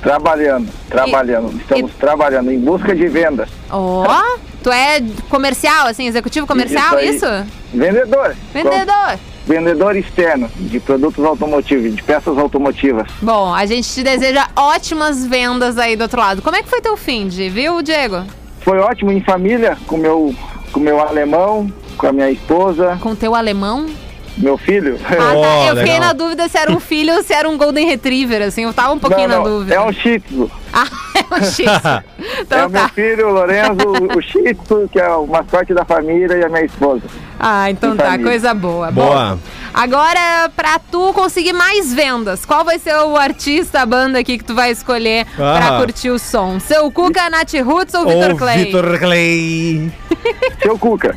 Trabalhando, 0.02 0.69
trabalhando. 0.88 1.57
Estamos 1.61 1.93
trabalhando 1.95 2.50
em 2.50 2.59
busca 2.59 2.95
de 2.95 3.07
vendas. 3.09 3.49
Ó, 3.71 4.38
tu 4.62 4.71
é 4.71 5.02
comercial, 5.28 5.87
assim, 5.87 6.07
executivo 6.07 6.47
comercial, 6.47 6.99
isso? 7.00 7.26
Isso 7.26 7.47
Vendedor. 7.73 8.35
Vendedor. 8.52 9.19
Vendedor 9.47 9.97
externo 9.97 10.50
de 10.57 10.78
produtos 10.78 11.25
automotivos, 11.25 11.95
de 11.95 12.02
peças 12.02 12.37
automotivas. 12.37 13.07
Bom, 13.23 13.55
a 13.55 13.64
gente 13.64 13.88
te 13.88 14.02
deseja 14.02 14.47
ótimas 14.55 15.26
vendas 15.26 15.78
aí 15.78 15.97
do 15.97 16.02
outro 16.02 16.21
lado. 16.21 16.43
Como 16.43 16.55
é 16.55 16.62
que 16.62 16.69
foi 16.69 16.83
teu 16.83 16.97
fim 16.97 17.28
de, 17.28 17.49
viu, 17.49 17.81
Diego? 17.81 18.25
Foi 18.61 18.78
ótimo 18.78 19.11
em 19.11 19.23
família, 19.23 19.78
com 19.87 19.97
meu, 19.97 20.35
com 20.71 20.81
meu 20.81 21.00
alemão, 21.00 21.73
com 21.97 22.07
a 22.07 22.12
minha 22.12 22.31
esposa, 22.31 22.99
Com 23.00 23.14
teu 23.14 23.35
alemão? 23.35 23.87
Meu 24.38 24.57
filho. 24.57 24.99
Ah, 25.04 25.14
tá. 25.16 25.35
Oh, 25.35 25.64
Eu 25.68 25.76
fiquei 25.76 25.92
legal. 25.95 26.00
na 26.00 26.12
dúvida 26.12 26.49
se 26.49 26.57
era 26.59 26.71
um 26.73 26.80
filho 26.80 27.14
ou 27.14 27.23
se 27.23 27.33
era 27.33 27.49
um 27.49 27.57
Golden 27.59 27.87
Retriever, 27.87 28.42
assim. 28.42 28.64
Eu 28.64 28.73
tava 28.73 28.92
um 28.92 28.99
pouquinho 28.99 29.28
não, 29.28 29.38
na 29.38 29.45
não, 29.45 29.59
dúvida. 29.59 29.75
é 29.75 29.80
um 29.80 29.92
Shih 29.92 30.21
Tzu. 30.21 30.50
Ah, 30.73 30.87
é 31.14 31.35
um 31.35 31.45
X. 31.45 31.59
é 31.66 32.02
Então 32.40 32.66
o 32.66 32.71
meu 32.71 32.80
tá. 32.83 32.88
filho, 32.90 33.28
o 33.28 33.33
Lorenzo, 33.33 33.88
o 34.16 34.21
Shih 34.23 34.54
Tzu, 34.54 34.88
que 34.92 34.99
é 35.00 35.09
o 35.11 35.26
mascote 35.26 35.75
da 35.75 35.85
família, 35.85 36.37
e 36.37 36.45
a 36.45 36.49
minha 36.49 36.64
esposa. 36.64 37.02
Ah, 37.40 37.71
então 37.71 37.97
tá. 37.97 38.04
família. 38.04 38.26
Coisa 38.26 38.54
boa. 38.54 38.90
Boa. 38.90 39.35
Bom, 39.37 39.38
agora, 39.75 40.50
pra 40.57 40.78
tu 40.78 41.12
conseguir 41.12 41.52
mais 41.52 41.92
vendas, 41.95 42.45
qual 42.45 42.64
vai 42.64 42.78
ser 42.78 42.95
o 42.97 43.16
artista, 43.16 43.80
a 43.80 43.87
banda 43.87 44.18
aqui 44.18 44.38
que 44.38 44.45
tu 44.45 44.54
vai 44.54 44.71
escolher 44.71 45.25
pra 45.37 45.76
Ah. 45.76 45.78
curtir 45.78 46.11
o 46.11 46.18
som? 46.18 46.59
Seu 46.61 46.90
Cuca, 46.90 47.28
Nath 47.30 47.54
Roots 47.64 47.95
ou 47.95 48.07
Vitor 48.07 48.37
Clay? 48.37 48.64
Vitor 48.64 48.99
Clay. 48.99 49.92
Seu 50.62 50.78
Cuca. 50.78 51.16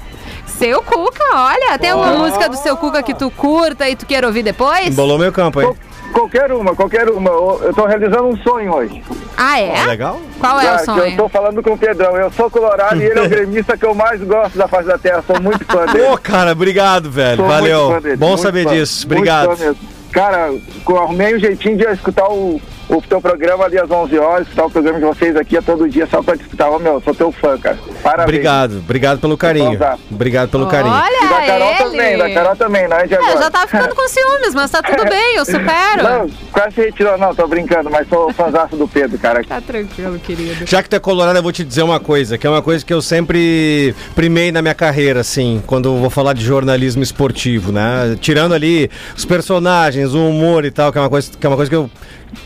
Seu 0.62 0.82
Cuca, 0.84 1.24
olha. 1.34 1.80
Tem 1.80 1.89
alguma 1.89 2.13
música 2.13 2.48
do 2.48 2.56
Seu 2.56 2.77
Cuca 2.77 3.01
que 3.01 3.13
tu 3.15 3.32
curta 3.32 3.89
e 3.89 3.96
tu 3.96 4.06
queira 4.06 4.27
ouvir 4.27 4.44
depois? 4.44 4.88
Embolou 4.88 5.18
meu 5.18 5.32
campo, 5.32 5.60
hein? 5.62 5.68
Qual- 5.68 5.91
Qualquer 6.12 6.51
uma, 6.51 6.75
qualquer 6.75 7.10
uma. 7.10 7.30
Eu 7.30 7.74
tô 7.74 7.86
realizando 7.86 8.25
um 8.27 8.36
sonho 8.44 8.74
hoje. 8.74 9.01
Ah, 9.38 9.58
é? 9.62 9.86
Legal? 9.86 10.20
Qual 10.39 10.60
é 10.60 10.63
Já 10.63 10.74
o 10.74 10.75
que 10.75 10.82
Eu 10.89 10.96
sonho? 10.96 11.18
tô 11.18 11.30
falando 11.30 11.63
com 11.63 11.72
o 11.72 11.77
Pedrão. 11.77 12.18
Eu 12.18 12.30
sou 12.32 12.50
colorado 12.51 13.01
e 13.01 13.06
ele 13.06 13.18
é 13.18 13.22
o 13.24 13.30
gremista 13.30 13.77
que 13.77 13.86
eu 13.86 13.96
mais 13.96 14.22
gosto 14.22 14.58
da 14.58 14.68
face 14.68 14.88
da 14.89 14.98
terra. 14.98 15.24
Sou 15.25 15.39
muito 15.41 15.63
fã 15.65 15.86
dele. 15.86 16.08
Ô, 16.10 16.18
cara, 16.18 16.51
obrigado, 16.51 17.10
velho. 17.10 17.38
Sou 17.38 17.48
Valeu. 17.48 17.80
muito 17.84 17.94
fã 17.96 18.01
dele, 18.01 18.18
Bom 18.18 18.27
muito 18.27 18.41
saber 18.41 18.63
fã, 18.65 18.70
disso. 18.72 19.08
muito 19.08 19.18
Obrigado. 19.20 19.56
fã 19.58 19.63
mesmo. 19.65 19.77
Cara, 20.12 20.50
arrumei 20.98 21.36
um 21.38 21.39
jeitinho 21.39 21.77
de 21.77 21.86
escutar 21.86 22.27
o, 22.27 22.62
o 22.98 23.02
teu 23.02 23.22
programa 23.22 23.66
ali 23.66 23.78
às 23.78 23.90
11 23.90 24.18
horas, 24.20 24.44
escutar 24.48 24.66
o 24.66 24.70
programa 24.70 25.00
de 25.00 25.06
vocês 25.06 25.36
aqui 25.36 25.58
a 25.58 25.62
todo 25.62 25.88
dia 25.90 26.06
só 26.08 26.22
pra 26.22 26.36
disputar. 26.36 26.70
Ô, 26.70 26.80
meu, 26.80 27.02
sou 27.02 27.14
teu 27.16 27.32
fã, 27.32 27.58
cara. 27.58 27.78
Parabéns. 28.04 28.24
Obrigado, 28.28 28.78
obrigado 28.80 29.20
pelo 29.20 29.38
carinho. 29.38 29.78
Tá. 29.78 29.98
Obrigado 30.12 30.50
pelo 30.50 30.68
carinho. 30.68 30.94
E 30.94 31.30
da 31.30 31.36
Olha 31.36 31.46
Carol 31.48 31.70
ele. 31.70 31.78
também, 31.84 32.18
da 32.18 32.30
Carol 32.34 32.56
também, 32.56 32.88
não 32.88 32.98
é 32.98 33.08
de 33.08 33.14
É, 33.14 33.18
agora. 33.18 33.40
já 33.40 33.52
tava 33.52 33.68
ficando 33.68 33.96
com 33.96 34.08
ciúmes, 34.08 34.54
mas 34.54 34.72
tá 34.72 34.82
tudo 34.82 35.04
bem, 35.10 35.36
eu 35.38 35.46
supero. 35.46 36.04
Não, 36.04 36.30
quase 36.52 36.76
se 36.76 36.82
retirou, 36.82 37.18
não, 37.18 37.34
tô 37.34 37.48
brincando, 37.48 37.90
mas 37.90 38.08
sou 38.08 38.32
fãzaço 38.34 38.76
do 38.76 38.88
Pedro, 38.88 39.18
cara. 39.20 39.44
Tá 39.44 39.62
tranquilo, 39.62 40.20
querido. 40.20 40.66
Já 40.68 40.84
que 40.84 40.90
tu 40.90 40.96
é 40.96 41.00
colorado, 41.00 41.38
eu 41.38 41.44
vou 41.44 41.52
te 41.52 41.64
dizer 41.64 41.84
uma 41.84 42.00
coisa, 42.00 42.38
que 42.38 42.46
é 42.46 42.50
uma 42.50 42.62
coisa 42.62 42.86
que 42.86 42.94
eu 42.94 43.02
sempre 43.02 43.96
primei 44.16 44.52
na 44.52 44.62
minha 44.62 44.76
carreira, 44.76 45.22
assim, 45.22 45.62
quando 45.66 45.90
eu 45.90 45.98
vou 45.98 46.10
falar 46.10 46.34
de 46.34 46.44
jornalismo 46.44 47.02
esportivo, 47.04 47.72
né? 47.72 48.18
Tirando 48.20 48.54
ali 48.54 48.90
os 49.16 49.26
personagens, 49.26 50.14
o 50.14 50.28
humor 50.28 50.66
e 50.66 50.72
tal, 50.72 50.92
que 50.92 50.98
é 50.98 51.02
uma 51.02 51.10
coisa 51.10 51.32
que, 51.38 51.46
é 51.46 51.50
uma 51.50 51.56
coisa 51.56 51.70
que 51.70 51.76
eu. 51.76 51.90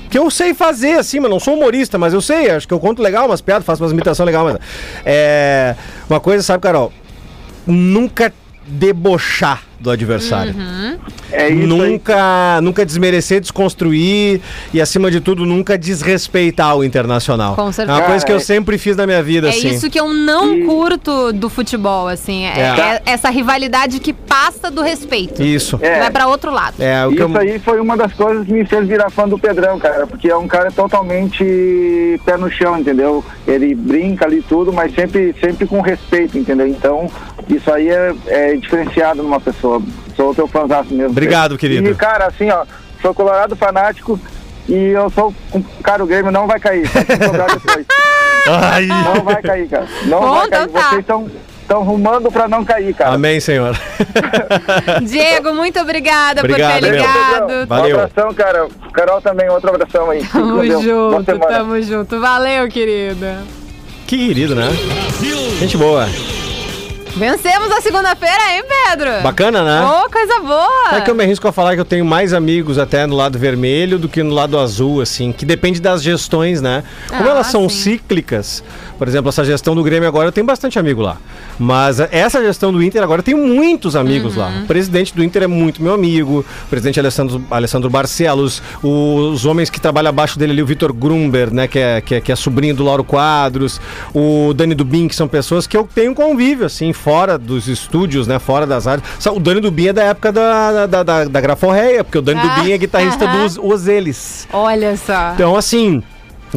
Que 0.10 0.18
eu 0.18 0.32
sei 0.36 0.54
fazer, 0.54 1.00
assim, 1.00 1.20
mas 1.20 1.32
não 1.32 1.39
sou 1.39 1.56
humorista, 1.56 1.98
mas 1.98 2.13
eu 2.13 2.22
sei, 2.22 2.50
acho 2.51 2.68
que 2.68 2.74
eu 2.74 2.80
conto 2.80 3.01
legal 3.01 3.25
umas 3.25 3.42
piadas, 3.42 3.65
faço 3.65 3.82
umas 3.82 3.92
imitações 3.92 4.25
legal, 4.25 4.46
mas. 4.46 4.58
É. 5.06 5.75
Uma 6.10 6.20
coisa, 6.20 6.44
sabe, 6.44 6.62
Carol? 6.62 6.92
Nunca 7.65 8.32
debochar 8.68 9.63
do 9.86 9.92
adversário. 9.92 10.56
É 11.32 11.48
isso 11.50 11.60
aí. 11.62 11.68
nunca, 11.68 12.60
nunca 12.62 12.84
desmerecer, 12.86 13.39
desconstruir 13.39 14.42
e, 14.74 14.82
acima 14.82 15.12
de 15.12 15.20
tudo, 15.22 15.46
nunca 15.46 15.77
desrespeitar 15.77 16.75
o 16.75 16.84
internacional. 16.84 17.56
Com 17.56 17.70
É 17.70 17.72
certeza. 17.72 17.98
uma 18.00 18.06
coisa 18.08 18.25
que 18.25 18.32
eu 18.32 18.38
É. 18.38 18.39
sempre 18.39 18.77
fiz 18.80 18.98
na 18.98 19.06
minha 19.06 19.22
vida, 19.22 19.48
É 19.48 19.51
assim. 19.51 19.70
isso 19.70 19.89
que 19.89 20.00
eu 20.00 20.12
não 20.12 20.56
E- 20.56 20.63
curto 20.65 21.32
do 21.34 21.50
futebol, 21.50 22.08
assim. 22.08 22.46
É, 22.46 22.60
É. 22.60 23.01
é 23.06 23.12
essa 23.12 23.30
rivalidade 23.30 24.00
que 24.00 24.12
passa 24.12 24.72
do 24.72 24.82
respeito. 24.82 25.42
Isso. 25.44 25.77
É. 25.82 26.00
Vai 26.00 26.10
pra 26.12 26.27
outro 26.27 26.51
lado. 26.51 26.75
É, 26.80 27.06
o 27.06 27.12
que 27.12 27.22
eu... 27.22 27.27
Isso 27.30 27.38
aí 27.38 27.60
foi 27.60 27.80
uma 27.80 27.96
das 27.96 28.12
coisas 28.13 28.46
que 28.46 28.51
me 28.54 28.65
fez 28.65 28.88
virar 28.88 29.10
fã 29.12 29.27
do 29.27 29.38
Pedrão, 29.38 29.77
cara, 29.77 30.08
porque 30.08 30.27
é 30.30 30.36
um 30.36 30.48
cara 30.48 30.72
totalmente 30.72 32.20
pé 32.25 32.38
no 32.38 32.50
chão, 32.50 32.80
entendeu? 32.80 33.24
Ele 33.48 33.75
brinca 33.75 34.25
ali 34.25 34.42
tudo, 34.42 34.74
mas 34.74 34.94
sempre, 34.96 35.36
sempre 35.39 35.68
com 35.68 35.80
respeito, 35.82 36.38
entendeu? 36.38 36.68
Então, 36.68 37.10
isso 37.50 37.72
aí 37.72 37.88
é, 37.89 38.13
é 38.27 38.56
diferenciado 38.56 39.22
numa 39.22 39.39
pessoa. 39.39 39.75
Sou 40.15 40.34
teu 40.36 40.48
fãzaço 40.48 40.94
mesmo. 40.94 41.12
Obrigado, 41.12 41.58
querido. 41.58 41.89
E, 41.89 41.96
cara, 41.96 42.27
assim, 42.27 42.50
ó, 42.50 42.63
sou 43.01 43.13
colorado 43.13 43.55
fanático 43.55 44.20
e 44.67 44.74
eu 44.89 45.10
sou. 45.10 45.34
um- 45.53 45.62
Cara, 45.84 46.03
o 46.03 46.08
Grêmio 46.08 46.32
não 46.32 46.48
vai 46.48 46.60
cair. 46.60 46.89
Ai. 48.48 48.86
Não 48.86 49.24
vai 49.24 49.41
cair, 49.41 49.67
cara. 49.67 49.88
Não 50.05 50.20
Bom, 50.22 50.32
vai 50.36 50.50
cair. 50.50 50.63
então 50.63 50.82
tá. 50.82 50.89
Vocês 50.89 51.01
estão. 51.01 51.27
Estão 51.65 51.82
rumando 51.82 52.32
pra 52.32 52.48
não 52.48 52.63
cair, 52.63 52.94
cara. 52.94 53.15
Amém, 53.15 53.39
Senhor. 53.39 53.75
Diego, 55.01 55.51
muito 55.51 55.79
obrigada 55.79 56.41
Obrigado, 56.41 56.74
por 56.74 56.79
ter 56.82 56.91
meu. 56.91 57.01
ligado. 57.01 57.67
Valeu. 57.67 57.98
Um 57.98 58.01
abração, 58.03 58.34
cara. 58.36 58.67
Carol 58.94 59.20
também, 59.20 59.50
outro 59.50 59.72
abração 59.72 60.12
aí. 60.12 60.24
Tamo 60.27 60.63
junto, 60.63 61.38
tamo 61.39 61.82
junto. 61.82 62.20
Valeu, 62.20 62.67
querida. 62.70 63.39
Que 64.05 64.27
querido, 64.27 64.53
né? 64.53 64.67
Gente 65.60 65.75
boa. 65.75 66.08
Vencemos 67.15 67.72
a 67.72 67.79
segunda-feira, 67.79 68.41
hein, 68.55 68.63
Pedro? 68.67 69.22
Bacana, 69.24 69.63
né? 69.63 69.81
Ô, 69.89 70.10
coisa 70.10 70.39
boa. 70.41 70.98
É 70.98 71.01
que 71.01 71.10
eu 71.10 71.15
me 71.15 71.24
arrisco 71.24 71.48
a 71.48 71.51
falar 71.53 71.74
que 71.75 71.79
eu 71.79 71.86
tenho 71.86 72.03
mais 72.03 72.34
amigos 72.34 72.77
até 72.77 73.07
no 73.07 73.15
lado 73.15 73.39
vermelho 73.39 73.98
do 73.98 74.10
que 74.10 74.22
no 74.22 74.34
lado 74.34 74.60
azul, 74.60 75.00
assim, 75.00 75.31
que 75.31 75.45
depende 75.45 75.79
das 75.79 76.03
gestões, 76.03 76.62
né? 76.62 76.84
Como 77.07 77.24
Ah, 77.24 77.31
elas 77.31 77.48
são 77.48 77.69
sim. 77.69 77.75
cíclicas, 77.98 78.62
por 78.98 79.07
exemplo, 79.07 79.29
essa 79.29 79.45
gestão 79.45 79.74
do 79.74 79.81
Grêmio 79.81 80.10
agora 80.10 80.27
eu 80.27 80.31
tenho 80.31 80.45
bastante 80.45 80.77
amigo 80.77 81.01
lá. 81.01 81.15
Mas 81.57 82.01
essa 82.01 82.41
gestão 82.43 82.74
do 82.74 82.84
Inter 82.84 83.01
agora 83.01 83.19
eu 83.19 83.24
tenho 83.24 83.38
muitos 83.38 83.95
amigos 83.95 84.36
lá. 84.36 84.48
Uhum. 84.50 84.63
O 84.63 84.67
presidente 84.67 85.15
do 85.15 85.24
Inter 85.24 85.43
é 85.43 85.48
muito 85.48 85.81
meu 85.81 85.93
amigo, 85.93 86.39
o 86.65 86.69
presidente 86.69 87.00
Alessandro, 87.00 87.41
Alessandro 87.50 87.89
Barcelos, 87.89 88.62
os 88.84 89.45
homens 89.45 89.69
que 89.69 89.79
trabalham 89.79 90.10
abaixo 90.10 90.38
dele 90.38 90.51
ali, 90.51 90.62
o 90.62 90.65
Vitor 90.65 90.91
Grumber, 90.91 91.53
né, 91.53 91.65
que 91.65 91.79
é, 91.79 92.01
que, 92.01 92.15
é, 92.15 92.19
que 92.22 92.29
é 92.31 92.36
sobrinho 92.36 92.75
do 92.75 92.84
Lauro 92.84 93.05
Quadros, 93.05 93.79
o 94.13 94.53
Dani 94.53 94.75
Dubin, 94.75 95.07
que 95.07 95.15
são 95.15 95.29
pessoas 95.29 95.65
que 95.65 95.77
eu 95.77 95.88
tenho 95.95 96.13
convívio, 96.13 96.65
assim, 96.65 96.91
fora 97.05 97.38
dos 97.38 97.67
estúdios, 97.67 98.25
né, 98.25 98.39
fora 98.39 98.65
das 98.65 98.88
áreas. 98.88 99.07
Só 99.19 99.31
O 99.35 99.39
Dani 99.39 99.62
Dubin 99.62 99.89
é 99.89 99.93
da 99.93 100.03
época 100.05 100.31
da, 100.31 100.88
da, 100.88 101.03
da, 101.03 101.25
da 101.25 101.39
Graforreia, 101.39 102.03
porque 102.03 102.17
o 102.17 102.21
Dani 102.21 102.39
Ah, 102.43 102.55
Dubin 102.55 102.71
é 102.71 102.77
guitarrista 102.79 103.25
aham. 103.25 103.43
dos 103.43 103.59
Os 103.62 103.88
Eles. 103.88 104.47
Olha 104.51 104.97
só. 104.97 105.33
Então, 105.35 105.55
assim, 105.55 106.01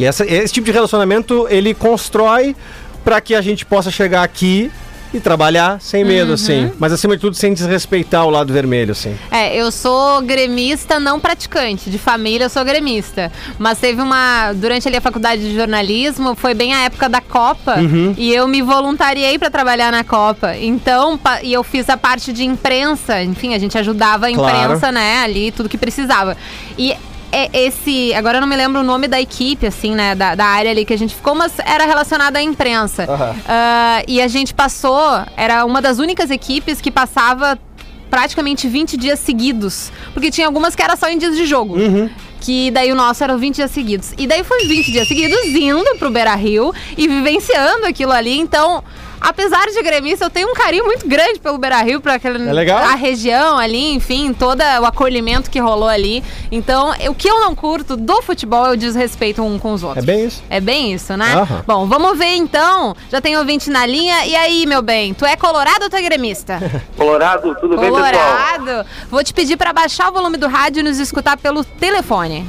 essa- 0.01 0.25
esse 0.25 0.51
tipo 0.51 0.65
de 0.65 0.71
relacionamento 0.71 1.45
ele 1.51 1.75
constrói 1.75 2.55
para 3.05 3.21
que 3.21 3.35
a 3.35 3.41
gente 3.41 3.63
possa 3.63 3.91
chegar 3.91 4.23
aqui 4.23 4.71
e 5.13 5.19
trabalhar 5.19 5.79
sem 5.81 6.03
Uhum. 6.03 6.07
medo, 6.09 6.33
assim. 6.33 6.71
Mas 6.79 6.91
acima 6.93 7.15
de 7.15 7.21
tudo, 7.21 7.35
sem 7.35 7.53
desrespeitar 7.53 8.25
o 8.25 8.29
lado 8.29 8.53
vermelho, 8.53 8.91
assim. 8.91 9.17
É, 9.31 9.55
eu 9.55 9.71
sou 9.71 10.21
gremista 10.21 10.99
não 10.99 11.19
praticante. 11.19 11.89
De 11.89 11.97
família, 11.97 12.45
eu 12.45 12.49
sou 12.49 12.63
gremista. 12.63 13.31
Mas 13.57 13.79
teve 13.79 14.01
uma. 14.01 14.53
Durante 14.53 14.87
ali 14.87 14.97
a 14.97 15.01
faculdade 15.01 15.41
de 15.41 15.55
jornalismo, 15.55 16.35
foi 16.35 16.53
bem 16.53 16.73
a 16.73 16.81
época 16.85 17.09
da 17.09 17.21
Copa. 17.21 17.75
Uhum. 17.79 18.13
E 18.17 18.33
eu 18.33 18.47
me 18.47 18.61
voluntariei 18.61 19.37
pra 19.39 19.49
trabalhar 19.49 19.91
na 19.91 20.03
Copa. 20.03 20.55
Então, 20.57 21.19
e 21.43 21.53
eu 21.53 21.63
fiz 21.63 21.89
a 21.89 21.97
parte 21.97 22.31
de 22.31 22.43
imprensa. 22.45 23.21
Enfim, 23.23 23.53
a 23.53 23.59
gente 23.59 23.77
ajudava 23.77 24.27
a 24.27 24.33
Claro. 24.33 24.57
imprensa, 24.65 24.91
né? 24.91 25.19
Ali, 25.23 25.51
tudo 25.51 25.67
que 25.69 25.77
precisava. 25.77 26.37
E. 26.77 26.95
é 27.31 27.49
esse, 27.53 28.13
agora 28.13 28.37
eu 28.37 28.41
não 28.41 28.47
me 28.47 28.55
lembro 28.55 28.81
o 28.81 28.83
nome 28.83 29.07
da 29.07 29.19
equipe, 29.19 29.67
assim, 29.67 29.93
né, 29.93 30.15
da, 30.15 30.35
da 30.35 30.45
área 30.45 30.71
ali 30.71 30.85
que 30.85 30.93
a 30.93 30.97
gente 30.97 31.15
ficou, 31.15 31.35
mas 31.35 31.53
era 31.59 31.85
relacionada 31.85 32.39
à 32.39 32.41
imprensa. 32.41 33.03
Aham. 33.03 33.35
Ah, 33.47 34.03
e 34.07 34.21
a 34.21 34.27
gente 34.27 34.53
passou, 34.53 35.01
era 35.37 35.65
uma 35.65 35.81
das 35.81 35.99
únicas 35.99 36.31
equipes 36.31 36.81
que 36.81 36.91
passava 36.91 37.57
praticamente 38.09 38.67
20 38.67 38.97
dias 38.97 39.19
seguidos. 39.19 39.91
Porque 40.13 40.31
tinha 40.31 40.47
algumas 40.47 40.75
que 40.75 40.81
era 40.81 40.95
só 40.95 41.07
em 41.07 41.17
dias 41.17 41.35
de 41.35 41.45
jogo. 41.45 41.75
Que 42.41 42.71
daí 42.71 42.91
o 42.91 42.95
nosso 42.95 43.23
era 43.23 43.37
20 43.37 43.55
dias 43.55 43.71
seguidos. 43.71 44.13
E 44.17 44.25
daí 44.25 44.43
foi 44.43 44.65
20 44.65 44.91
dias 44.91 45.07
seguidos 45.07 45.45
indo 45.45 45.97
pro 45.97 46.09
Beira 46.09 46.33
Rio 46.35 46.73
e 46.97 47.07
vivenciando 47.07 47.85
aquilo 47.85 48.11
ali. 48.11 48.39
Então, 48.39 48.83
apesar 49.21 49.65
de 49.67 49.81
gremista, 49.81 50.25
eu 50.25 50.29
tenho 50.29 50.49
um 50.49 50.53
carinho 50.53 50.85
muito 50.85 51.07
grande 51.07 51.39
pelo 51.39 51.57
Beira 51.57 51.81
Rio, 51.81 52.01
pra 52.01 52.15
aquela 52.15 52.37
É 52.37 52.53
legal. 52.53 52.77
a 52.79 52.95
região 52.95 53.57
ali, 53.57 53.93
enfim, 53.93 54.33
todo 54.33 54.61
o 54.61 54.85
acolhimento 54.85 55.49
que 55.49 55.59
rolou 55.59 55.87
ali. 55.89 56.23
Então, 56.51 56.91
o 57.09 57.13
que 57.15 57.29
eu 57.29 57.39
não 57.39 57.53
curto 57.55 57.95
do 57.95 58.21
futebol 58.21 58.65
é 58.67 58.71
o 58.71 58.77
desrespeito 58.77 59.41
um 59.43 59.57
com 59.59 59.73
os 59.73 59.83
outros. 59.83 60.03
É 60.03 60.05
bem 60.05 60.25
isso. 60.25 60.43
É 60.49 60.59
bem 60.59 60.93
isso, 60.93 61.15
né? 61.17 61.33
Aham. 61.33 61.63
Bom, 61.67 61.85
vamos 61.87 62.17
ver 62.17 62.35
então. 62.35 62.95
Já 63.11 63.21
tem 63.21 63.37
ouvinte 63.37 63.69
na 63.69 63.85
linha. 63.85 64.25
E 64.25 64.35
aí, 64.35 64.65
meu 64.65 64.81
bem, 64.81 65.13
tu 65.13 65.25
é 65.25 65.35
colorado 65.35 65.83
ou 65.83 65.89
tu 65.89 65.95
é 65.95 66.01
gremista? 66.01 66.59
Colorado, 66.97 67.55
tudo 67.59 67.77
bem, 67.77 67.91
pessoal? 67.91 68.11
colorado. 68.11 68.85
Vou 69.09 69.23
te 69.23 69.33
pedir 69.33 69.57
pra 69.57 69.71
baixar 69.73 70.09
o 70.09 70.13
volume 70.13 70.37
do 70.37 70.47
rádio 70.47 70.79
e 70.81 70.83
nos 70.83 70.99
escutar 70.99 71.37
pelo 71.37 71.63
telefone. 71.63 72.45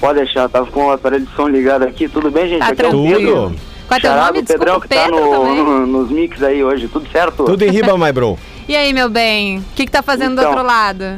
Pode 0.00 0.20
deixar, 0.20 0.48
tava 0.48 0.66
com 0.70 0.86
o 0.86 0.92
aparelho 0.92 1.26
de 1.26 1.34
som 1.34 1.48
ligado 1.48 1.82
aqui. 1.82 2.08
Tudo 2.08 2.30
bem, 2.30 2.48
gente? 2.48 2.60
Tá 2.60 2.68
Aqui 2.68 2.82
é 2.82 2.86
o 2.86 2.90
tranquilo. 2.90 3.50
Pedro. 3.50 3.60
Qual 3.88 3.98
é 3.98 4.00
teu 4.00 4.14
nome? 4.14 4.42
do 4.42 4.46
Pedrão 4.46 4.78
Desculpa, 4.78 4.88
que 4.88 4.94
tá 4.94 5.04
Pedro 5.04 5.20
no, 5.24 5.30
também. 5.46 5.64
no- 5.64 5.86
nos 5.86 6.10
mix 6.10 6.42
aí 6.42 6.62
hoje. 6.62 6.86
Tudo 6.88 7.10
certo? 7.10 7.44
Tudo 7.44 7.62
em 7.64 7.70
riba, 7.70 7.96
my 7.98 8.12
bro. 8.12 8.38
E 8.68 8.76
aí, 8.76 8.92
meu 8.92 9.08
bem, 9.08 9.58
o 9.58 9.64
que 9.74 9.86
que 9.86 9.90
tá 9.90 10.02
fazendo 10.02 10.36
do 10.36 10.40
Então. 10.42 10.50
outro 10.52 10.64
lado? 10.66 11.16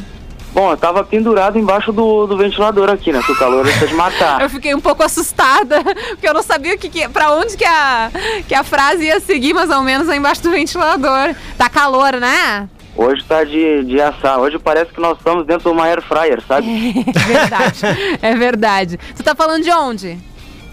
Bom, 0.53 0.73
eu 0.73 0.77
tava 0.77 1.05
pendurado 1.05 1.57
embaixo 1.59 1.93
do, 1.93 2.27
do 2.27 2.37
ventilador 2.37 2.91
aqui, 2.91 3.13
né? 3.13 3.21
Que 3.25 3.31
o 3.33 3.37
calor 3.39 3.67
está 3.67 3.87
de 3.87 3.95
matar. 3.95 4.41
Eu 4.41 4.51
fiquei 4.51 4.75
um 4.75 4.81
pouco 4.81 5.03
assustada, 5.03 5.83
porque 6.11 6.29
eu 6.29 6.35
não 6.35 6.43
sabia 6.43 6.77
que, 6.77 6.89
que 6.89 7.09
pra 7.09 7.33
onde 7.35 7.57
que 7.57 7.65
a, 7.65 8.11
que 8.49 8.55
a 8.55 8.65
frase 8.65 9.05
ia 9.05 9.21
seguir, 9.21 9.53
mais 9.55 9.71
ou 9.71 9.83
menos, 9.83 10.09
aí 10.09 10.19
embaixo 10.19 10.43
do 10.43 10.51
ventilador. 10.51 11.35
Tá 11.57 11.69
calor, 11.69 12.15
né? 12.15 12.69
Hoje 12.97 13.23
tá 13.25 13.45
de, 13.45 13.85
de 13.85 14.01
assar. 14.01 14.39
Hoje 14.41 14.59
parece 14.59 14.93
que 14.93 15.01
nós 15.01 15.17
estamos 15.17 15.47
dentro 15.47 15.71
de 15.71 15.77
uma 15.77 15.85
air 15.87 16.03
fryer, 16.03 16.43
sabe? 16.47 16.67
É 17.15 17.33
verdade, 17.39 17.81
é 18.21 18.35
verdade. 18.35 19.01
Tu 19.17 19.23
tá 19.23 19.35
falando 19.37 19.63
de 19.63 19.71
onde? 19.71 20.19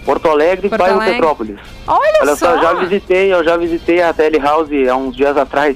Porto 0.08 0.30
Alegre, 0.30 0.70
Porto 0.70 0.80
bairro 0.80 0.96
Alegre. 0.96 1.16
Petrópolis. 1.16 1.60
Olha, 1.86 2.20
Olha 2.22 2.36
só. 2.38 2.46
só, 2.46 2.52
eu 2.56 2.62
já 2.62 2.74
visitei, 2.76 3.34
eu 3.34 3.44
já 3.44 3.58
visitei 3.58 4.02
a 4.02 4.14
Tele 4.14 4.40
House 4.40 4.70
há 4.90 4.96
uns 4.96 5.14
dias 5.14 5.36
atrás. 5.36 5.76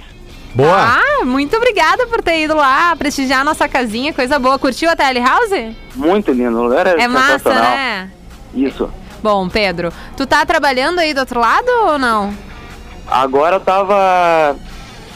Boa. 0.55 0.73
Ah, 0.73 1.25
muito 1.25 1.57
obrigada 1.57 2.07
por 2.07 2.21
ter 2.23 2.39
ido 2.43 2.55
lá 2.55 2.95
prestigiar 2.95 3.41
a 3.41 3.43
nossa 3.43 3.67
casinha, 3.67 4.13
coisa 4.13 4.39
boa. 4.39 4.57
Curtiu 4.57 4.89
a 4.89 4.95
Tele 4.95 5.19
House? 5.19 5.75
Muito 5.93 6.31
lindo, 6.31 6.57
o 6.57 6.63
lugar 6.63 6.87
é, 6.87 7.01
É 7.01 7.07
massa, 7.09 7.53
né? 7.53 8.09
Isso. 8.53 8.89
Bom, 9.21 9.49
Pedro, 9.49 9.91
tu 10.15 10.25
tá 10.25 10.45
trabalhando 10.45 10.99
aí 10.99 11.13
do 11.13 11.19
outro 11.19 11.39
lado 11.41 11.67
ou 11.87 11.99
não? 11.99 12.33
Agora 13.07 13.57
eu 13.57 13.59
tava. 13.59 14.55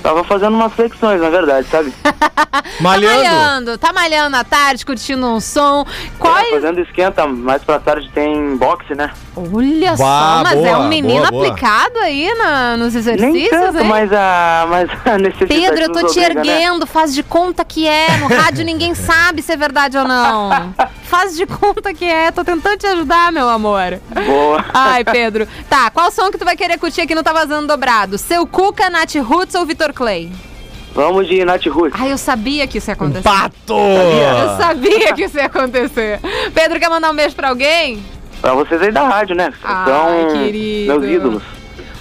Tava 0.05 0.23
fazendo 0.23 0.53
umas 0.53 0.71
flexões, 0.71 1.19
na 1.19 1.29
verdade, 1.29 1.67
sabe? 1.67 1.91
Tá 2.55 2.63
Malhando. 2.81 3.15
malhando, 3.23 3.77
tá 3.77 3.93
malhando 3.93 4.37
à 4.37 4.43
tarde, 4.43 4.85
curtindo 4.85 5.25
um 5.27 5.39
som. 5.39 5.85
Qual 6.17 6.37
É, 6.37 6.45
fazendo 6.51 6.79
esquenta, 6.79 7.27
mais 7.27 7.61
pra 7.63 7.79
tarde 7.79 8.09
tem 8.13 8.55
boxe, 8.57 8.95
né? 8.95 9.11
Olha 9.35 9.91
Bah, 9.91 9.97
só, 9.97 10.43
mas 10.43 10.53
é 10.53 10.55
boa, 10.73 10.79
um 10.79 10.87
menino 10.87 11.19
boa, 11.19 11.31
boa. 11.31 11.47
aplicado 11.47 11.99
aí 11.99 12.33
na- 12.35 12.77
nos 12.77 12.95
exercícios, 12.95 13.33
Nem 13.33 13.49
tanto, 13.49 13.79
hein? 13.79 13.87
mas 13.87 14.11
a, 14.11 14.67
mas 14.69 14.89
a 15.05 15.17
necessidade 15.17 15.61
Pedro, 15.61 15.83
eu 15.83 15.91
tô 15.91 15.99
te 16.07 16.19
obriga, 16.19 16.33
né? 16.33 16.39
erguendo, 16.39 16.87
faz 16.87 17.13
de 17.13 17.23
conta 17.23 17.63
que 17.65 17.87
é. 17.87 18.17
No 18.17 18.27
rádio 18.27 18.63
ninguém 18.65 18.95
sabe 18.95 19.41
se 19.41 19.51
é 19.51 19.57
verdade 19.57 19.97
ou 19.97 20.07
não. 20.07 20.73
Faz 21.03 21.35
de 21.35 21.45
conta 21.45 21.93
que 21.93 22.05
é, 22.05 22.31
tô 22.31 22.43
tentando 22.43 22.77
te 22.77 22.87
ajudar, 22.87 23.31
meu 23.31 23.47
amor. 23.49 23.99
Boa. 24.25 24.65
Ai, 24.73 25.03
Pedro. 25.03 25.47
Tá, 25.69 25.89
qual 25.91 26.09
som 26.11 26.31
que 26.31 26.37
tu 26.37 26.45
vai 26.45 26.55
querer 26.55 26.77
curtir 26.79 27.01
aqui 27.01 27.13
no 27.13 27.21
Tá 27.23 27.31
Vazando 27.33 27.67
Dobrado? 27.67 28.17
Seu 28.17 28.47
Cuca, 28.47 28.89
Nath 28.89 29.15
Roots 29.15 29.55
ou 29.55 29.65
Vitor 29.65 29.93
Clay? 29.95 30.31
Vamos 30.93 31.27
de 31.27 31.43
Nath 31.43 31.65
Roots. 31.65 31.99
Ai, 31.99 32.11
eu 32.11 32.17
sabia 32.17 32.67
que 32.67 32.77
isso 32.77 32.89
ia 32.89 32.93
acontecer. 32.93 33.23
Pato! 33.23 33.73
Eu 33.73 34.57
sabia 34.57 35.13
que 35.13 35.23
isso 35.23 35.37
ia 35.37 35.45
acontecer. 35.45 36.19
Pedro, 36.53 36.79
quer 36.79 36.89
mandar 36.89 37.11
um 37.11 37.15
beijo 37.15 37.35
pra 37.35 37.49
alguém? 37.49 38.01
Pra 38.41 38.53
vocês 38.53 38.81
aí 38.81 38.91
da 38.91 39.03
rádio, 39.07 39.35
né? 39.35 39.51
Ai, 39.63 39.85
São 39.89 40.33
querido. 40.43 40.99
meus 40.99 41.11
ídolos. 41.11 41.43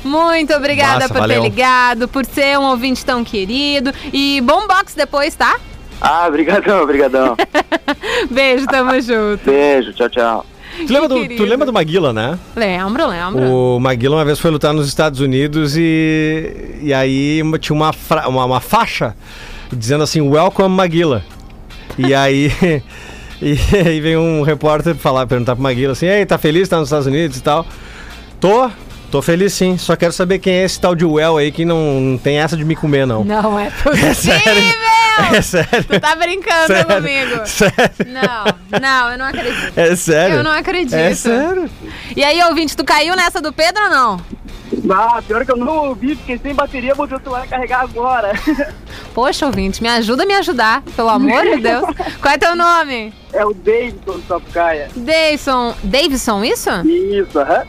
Muito 0.04 0.52
obrigada 0.54 0.94
Massa, 1.00 1.08
por 1.08 1.20
valeu. 1.20 1.40
ter 1.42 1.48
ligado, 1.48 2.06
por 2.06 2.24
ser 2.26 2.58
um 2.58 2.64
ouvinte 2.64 3.04
tão 3.04 3.24
querido. 3.24 3.90
E 4.12 4.40
bom 4.42 4.66
box 4.66 4.94
depois, 4.94 5.34
tá? 5.34 5.56
Ah, 6.00 6.28
brigadão, 6.30 6.84
brigadão. 6.86 7.36
Beijo, 8.30 8.66
tamo 8.66 8.92
junto. 9.00 9.44
Beijo, 9.46 9.92
tchau, 9.94 10.08
tchau. 10.10 10.46
Tu 10.86 10.92
lembra, 10.92 11.08
do, 11.08 11.14
querido. 11.16 11.36
tu 11.36 11.48
lembra 11.48 11.66
do 11.66 11.72
Maguila, 11.72 12.12
né? 12.12 12.38
Lembro, 12.56 13.06
lembro. 13.08 13.42
O 13.44 13.80
Maguila 13.80 14.16
uma 14.16 14.24
vez 14.24 14.38
foi 14.38 14.50
lutar 14.50 14.72
nos 14.72 14.86
Estados 14.88 15.20
Unidos 15.20 15.76
e, 15.76 16.78
e 16.82 16.92
aí 16.92 17.40
tinha 17.60 17.74
uma, 17.76 17.92
fra- 17.92 18.28
uma, 18.28 18.44
uma 18.44 18.60
faixa 18.60 19.14
dizendo 19.72 20.04
assim, 20.04 20.20
Welcome 20.20 20.74
Maguila. 20.74 21.22
E 21.96 22.12
aí, 22.14 22.50
e 23.40 23.56
aí 23.86 24.00
vem 24.00 24.16
um 24.16 24.42
repórter 24.42 24.94
falar, 24.94 25.26
perguntar 25.26 25.54
pro 25.54 25.62
Maguila 25.62 25.92
assim, 25.92 26.06
Ei, 26.06 26.26
tá 26.26 26.38
feliz, 26.38 26.68
tá 26.68 26.76
nos 26.78 26.88
Estados 26.88 27.06
Unidos 27.06 27.36
e 27.36 27.42
tal? 27.42 27.64
Tô, 28.40 28.68
tô 29.10 29.22
feliz 29.22 29.52
sim, 29.54 29.78
só 29.78 29.94
quero 29.96 30.12
saber 30.12 30.38
quem 30.38 30.54
é 30.54 30.64
esse 30.64 30.78
tal 30.80 30.94
de 30.94 31.04
Well 31.04 31.36
aí 31.38 31.50
que 31.52 31.64
não, 31.64 32.00
não 32.00 32.18
tem 32.18 32.38
essa 32.38 32.56
de 32.56 32.64
me 32.64 32.74
comer 32.76 33.06
não. 33.06 33.24
Não 33.24 33.58
é 33.58 33.70
É 34.02 34.12
sério. 34.14 34.62
É 35.34 35.42
sério. 35.42 35.84
Tu 35.84 36.00
tá 36.00 36.14
brincando 36.16 36.66
sério, 36.66 36.86
comigo. 36.86 37.46
Sério. 37.46 37.74
Não, 38.06 38.80
não, 38.80 39.12
eu 39.12 39.18
não 39.18 39.26
acredito. 39.26 39.72
É 39.78 39.96
sério. 39.96 40.36
Eu 40.36 40.44
não 40.44 40.50
acredito. 40.50 40.94
É 40.94 41.14
sério. 41.14 41.70
E 42.16 42.24
aí, 42.24 42.42
ouvinte, 42.44 42.76
tu 42.76 42.84
caiu 42.84 43.14
nessa 43.16 43.40
do 43.40 43.52
Pedro 43.52 43.84
ou 43.84 43.90
não? 43.90 44.20
Ah, 44.90 45.22
pior 45.22 45.44
que 45.44 45.52
eu 45.52 45.56
não 45.56 45.88
ouvi, 45.88 46.16
fiquei 46.16 46.38
sem 46.38 46.54
bateria, 46.54 46.94
o 46.96 47.06
celular 47.06 47.46
carregar 47.46 47.82
agora. 47.82 48.32
Poxa, 49.14 49.46
ouvinte, 49.46 49.82
me 49.82 49.88
ajuda 49.88 50.24
a 50.24 50.26
me 50.26 50.34
ajudar, 50.34 50.82
pelo 50.96 51.08
amor 51.08 51.42
de 51.42 51.60
Deus. 51.60 51.84
Qual 52.20 52.34
é 52.34 52.38
teu 52.38 52.56
nome? 52.56 53.12
É 53.32 53.44
o 53.44 53.54
Davidson 53.54 54.12
do 54.12 54.24
Sapucaia. 54.26 54.88
Davidson. 54.96 55.74
Davidson, 55.84 56.44
isso? 56.44 56.70
Isso, 56.84 57.38
aham. 57.38 57.62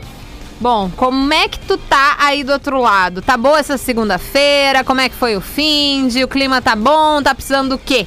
Bom, 0.58 0.90
como 0.96 1.32
é 1.34 1.48
que 1.48 1.58
tu 1.58 1.76
tá 1.76 2.16
aí 2.18 2.42
do 2.42 2.52
outro 2.52 2.80
lado? 2.80 3.20
Tá 3.20 3.36
boa 3.36 3.58
essa 3.58 3.76
segunda-feira? 3.76 4.82
Como 4.82 5.00
é 5.00 5.08
que 5.08 5.14
foi 5.14 5.36
o 5.36 5.40
fim 5.40 6.08
de? 6.08 6.24
O 6.24 6.28
clima 6.28 6.62
tá 6.62 6.74
bom? 6.74 7.22
Tá 7.22 7.34
precisando 7.34 7.70
do 7.70 7.78
quê? 7.78 8.06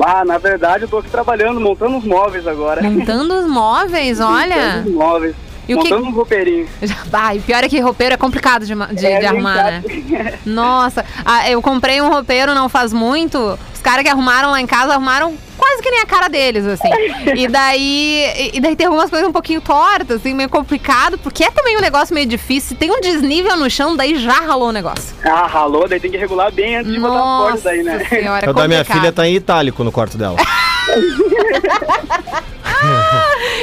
Ah, 0.00 0.24
na 0.24 0.38
verdade 0.38 0.84
eu 0.84 0.88
tô 0.88 0.98
aqui 0.98 1.08
trabalhando, 1.10 1.60
montando 1.60 1.98
os 1.98 2.04
móveis 2.04 2.46
agora. 2.46 2.82
Montando 2.82 3.34
os 3.38 3.46
móveis, 3.46 4.18
olha. 4.20 4.76
Montando 4.78 4.88
os 4.88 4.94
móveis. 4.94 5.36
E 5.68 5.74
o 5.74 5.78
que- 5.80 5.90
montando 5.90 6.08
uns 6.10 6.14
roupeirinhos. 6.14 6.68
Ai, 7.12 7.38
pior 7.38 7.62
é 7.62 7.68
que 7.68 7.78
roupeiro 7.80 8.14
é 8.14 8.16
complicado 8.16 8.66
de, 8.66 8.74
de- 8.74 9.06
É, 9.06 9.20
de 9.20 9.26
arrumar, 9.26 9.54
né? 9.64 9.82
brincar. 9.84 10.32
Nossa, 10.44 11.04
ah, 11.24 11.48
eu 11.50 11.62
comprei 11.62 12.00
um 12.00 12.08
roupeiro 12.08 12.54
não 12.54 12.68
faz 12.68 12.92
muito. 12.92 13.58
Os 13.74 13.80
caras 13.80 14.02
que 14.04 14.08
arrumaram 14.10 14.50
lá 14.50 14.60
em 14.60 14.66
casa 14.66 14.92
arrumaram 14.92 15.36
quase 15.56 15.82
que 15.82 15.90
nem 15.90 16.00
a 16.00 16.06
cara 16.06 16.28
deles, 16.28 16.66
assim. 16.66 16.88
E 17.36 17.46
daí, 17.48 18.24
e- 18.36 18.56
e 18.56 18.60
daí 18.60 18.74
tem 18.76 18.86
algumas 18.86 19.08
coisas 19.08 19.28
um 19.28 19.32
pouquinho 19.32 19.60
tortas, 19.60 20.16
assim, 20.20 20.34
meio 20.34 20.48
complicado, 20.48 21.16
porque 21.18 21.44
é 21.44 21.50
também 21.50 21.76
um 21.76 21.80
negócio 21.80 22.12
meio 22.14 22.26
difícil. 22.26 22.70
Se 22.70 22.74
tem 22.74 22.90
um 22.90 23.00
desnível 23.00 23.56
no 23.56 23.70
chão, 23.70 23.96
daí 23.96 24.16
já 24.18 24.40
ralou 24.40 24.68
o 24.68 24.72
negócio. 24.72 25.14
Ah, 25.24 25.46
ralou, 25.46 25.88
daí 25.88 26.00
tem 26.00 26.10
que 26.10 26.16
regular 26.16 26.50
bem 26.52 26.76
antes 26.76 26.92
de 26.92 26.98
botar 26.98 27.14
Nossa 27.14 27.44
cordas 27.52 27.66
aí, 27.66 27.82
né? 27.84 28.04
senhora, 28.08 28.50
O 28.50 28.52
da 28.54 28.66
minha 28.68 28.84
filha 28.84 29.12
tá 29.12 29.26
em 29.26 29.36
itálico 29.36 29.82
no 29.84 29.92
quarto 29.92 30.18
dela. 30.18 30.36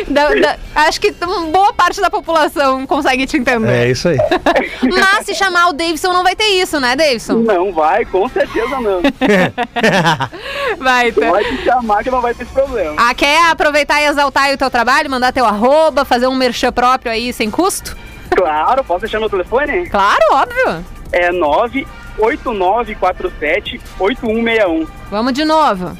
Da- 0.08 0.34
da- 0.34 0.56
acho 0.76 1.00
que 1.02 1.12
boa 1.52 1.74
parte 1.74 2.00
da 2.02 2.10
população 2.10 2.88
consegue 2.88 3.28
te 3.28 3.38
entender. 3.38 3.70
É 3.72 3.90
isso 3.92 4.08
aí. 4.10 4.18
Mas 4.90 5.26
se 5.26 5.36
chamar 5.36 5.68
o 5.70 5.74
Davidson, 5.74 6.14
não 6.14 6.24
vai 6.24 6.36
ter 6.36 6.46
isso, 6.46 6.80
né, 6.80 6.96
Davidson? 6.96 7.34
Não 7.40 7.72
vai, 7.74 8.06
com 8.06 8.28
certeza 8.30 8.80
não. 8.80 9.02
Vai 10.80 11.12
ter. 11.12 11.28
Pode 11.30 11.64
chamar 11.64 12.04
que 12.04 12.10
não 12.12 12.22
vai 12.22 12.34
ter 12.34 12.44
esse 12.44 12.54
problema. 12.54 12.94
Ah, 12.98 13.14
quer 13.14 13.50
aproveitar 13.50 14.02
e 14.02 14.06
exaltar 14.06 14.44
aí 14.44 14.54
o 14.54 14.58
teu 14.58 14.70
trabalho, 14.70 15.10
mandar 15.10 15.32
teu 15.34 15.46
arroba, 15.46 16.06
fazer 16.06 16.28
um 16.28 16.36
merchan 16.36 16.72
próprio 16.72 17.12
aí 17.12 17.34
sem 17.34 17.50
custo? 17.52 17.98
Claro, 18.36 18.84
posso 18.84 19.02
deixar 19.02 19.20
meu 19.20 19.30
telefone? 19.30 19.90
Claro, 19.90 20.22
óbvio. 20.32 20.86
É 21.12 21.32
98947 21.32 23.82
8161. 24.00 24.88
Vamos 25.10 25.34
de 25.34 25.44
novo. 25.46 25.98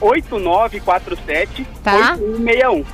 98947 0.00 1.66
Tá. 1.82 2.16
8161. 2.18 2.84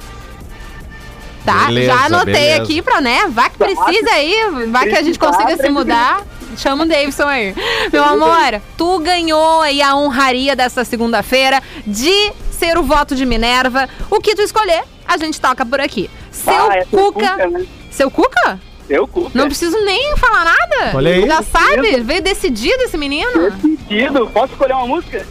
Tá? 1.45 1.67
Beleza, 1.67 1.93
Já 1.93 2.05
anotei 2.07 2.33
beleza. 2.33 2.63
aqui 2.63 2.81
pra, 2.83 3.01
né? 3.03 3.27
Vá 3.29 3.51
que 3.51 3.59
precisa 3.59 4.11
aí, 4.13 4.35
vá 4.71 4.81
que 4.81 4.97
a 4.97 5.03
gente 5.03 5.19
consiga 5.19 5.57
se 5.59 5.69
mudar. 5.69 6.23
Chama 6.57 6.85
o 6.85 6.89
Davidson 6.89 7.25
aí. 7.27 7.55
Meu 7.93 8.03
amor, 8.05 8.63
tu 8.79 8.99
ganhou 9.01 9.61
aí 9.61 9.83
a 9.83 9.95
honraria 9.95 10.57
dessa 10.57 10.85
segunda-feira 10.85 11.61
de 11.87 12.33
ser 12.51 12.79
o 12.79 12.83
voto 12.83 13.15
de 13.15 13.27
Minerva. 13.27 13.89
O 14.11 14.21
que 14.21 14.35
tu 14.35 14.41
escolher, 14.41 14.85
a 15.07 15.19
gente 15.19 15.39
toca 15.41 15.67
por 15.67 15.81
aqui. 15.81 16.09
Seu 16.31 16.71
Ah, 16.71 16.77
é 16.77 16.85
seu 16.85 17.13
Cuca. 17.13 17.29
Cuca, 17.31 17.47
né? 17.49 17.67
Seu 17.91 18.11
Cuca? 18.11 18.61
Seu 18.87 19.09
cu. 19.09 19.31
Não 19.35 19.47
preciso 19.47 19.79
nem 19.85 20.15
falar 20.17 20.45
nada. 20.45 20.93
Olha 20.97 21.13
aí. 21.15 21.27
Já 21.27 21.43
sabe, 21.43 22.01
veio 22.03 22.23
decidido 22.23 22.83
esse 22.83 22.97
menino. 22.99 23.51
Decidido. 23.51 24.27
Posso 24.29 24.53
escolher 24.53 24.75
uma 24.75 24.87
música? 24.87 25.27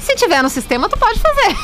Se 0.00 0.14
tiver 0.16 0.42
no 0.42 0.48
sistema, 0.50 0.88
tu 0.88 0.98
pode 0.98 1.20
fazer. 1.20 1.56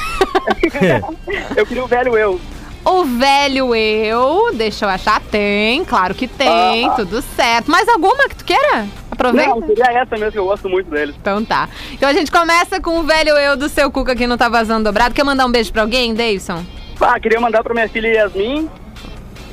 Eu 1.56 1.66
queria 1.66 1.84
o 1.84 1.86
velho 1.88 2.16
eu. 2.16 2.40
O 2.84 3.02
velho 3.04 3.74
eu, 3.74 4.50
deixa 4.54 4.84
eu 4.84 4.88
achar, 4.88 5.20
tem, 5.20 5.84
claro 5.84 6.14
que 6.14 6.28
tem, 6.28 6.88
Ah. 6.88 6.92
tudo 6.92 7.20
certo. 7.20 7.68
Mais 7.68 7.88
alguma 7.88 8.28
que 8.28 8.36
tu 8.36 8.44
queira? 8.44 8.86
Aproveita. 9.10 9.50
Não, 9.56 9.66
seria 9.66 9.86
essa 10.02 10.16
mesmo 10.16 10.30
que 10.30 10.38
eu 10.38 10.44
gosto 10.44 10.68
muito 10.68 10.88
deles. 10.88 11.16
Então 11.20 11.44
tá. 11.44 11.68
Então 11.90 12.08
a 12.08 12.12
gente 12.12 12.30
começa 12.30 12.80
com 12.80 13.00
o 13.00 13.02
velho 13.02 13.30
eu 13.30 13.56
do 13.56 13.68
seu 13.68 13.90
Cuca 13.90 14.14
que 14.14 14.24
não 14.26 14.36
tá 14.36 14.48
vazando 14.48 14.84
dobrado. 14.84 15.14
Quer 15.14 15.24
mandar 15.24 15.46
um 15.46 15.50
beijo 15.50 15.72
pra 15.72 15.82
alguém, 15.82 16.14
Davidson? 16.14 16.64
Ah, 17.00 17.18
queria 17.18 17.40
mandar 17.40 17.64
pra 17.64 17.74
minha 17.74 17.88
filha 17.88 18.06
Yasmin 18.08 18.70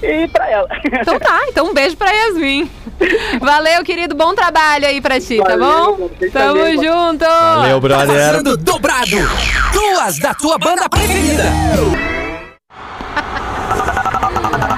e 0.03 0.27
pra 0.27 0.49
ela. 0.49 0.67
Então 1.01 1.19
tá, 1.19 1.39
então 1.49 1.67
um 1.67 1.73
beijo 1.73 1.95
pra 1.97 2.11
Yasmin. 2.11 2.69
Valeu, 3.39 3.83
querido, 3.83 4.15
bom 4.15 4.33
trabalho 4.35 4.85
aí 4.85 5.01
pra 5.01 5.19
ti, 5.19 5.37
tá 5.37 5.55
Valeu, 5.55 5.95
bom? 5.97 6.07
vocês 6.09 6.31
Tamo 6.31 6.53
também. 6.59 6.75
junto! 6.77 7.25
Valeu, 7.25 7.79
brother. 7.79 8.07
Vazando 8.07 8.57
dobrado. 8.57 9.17
Duas 9.73 10.19
da 10.19 10.33
tua 10.33 10.57
banda 10.57 10.87
preferida. 10.89 11.43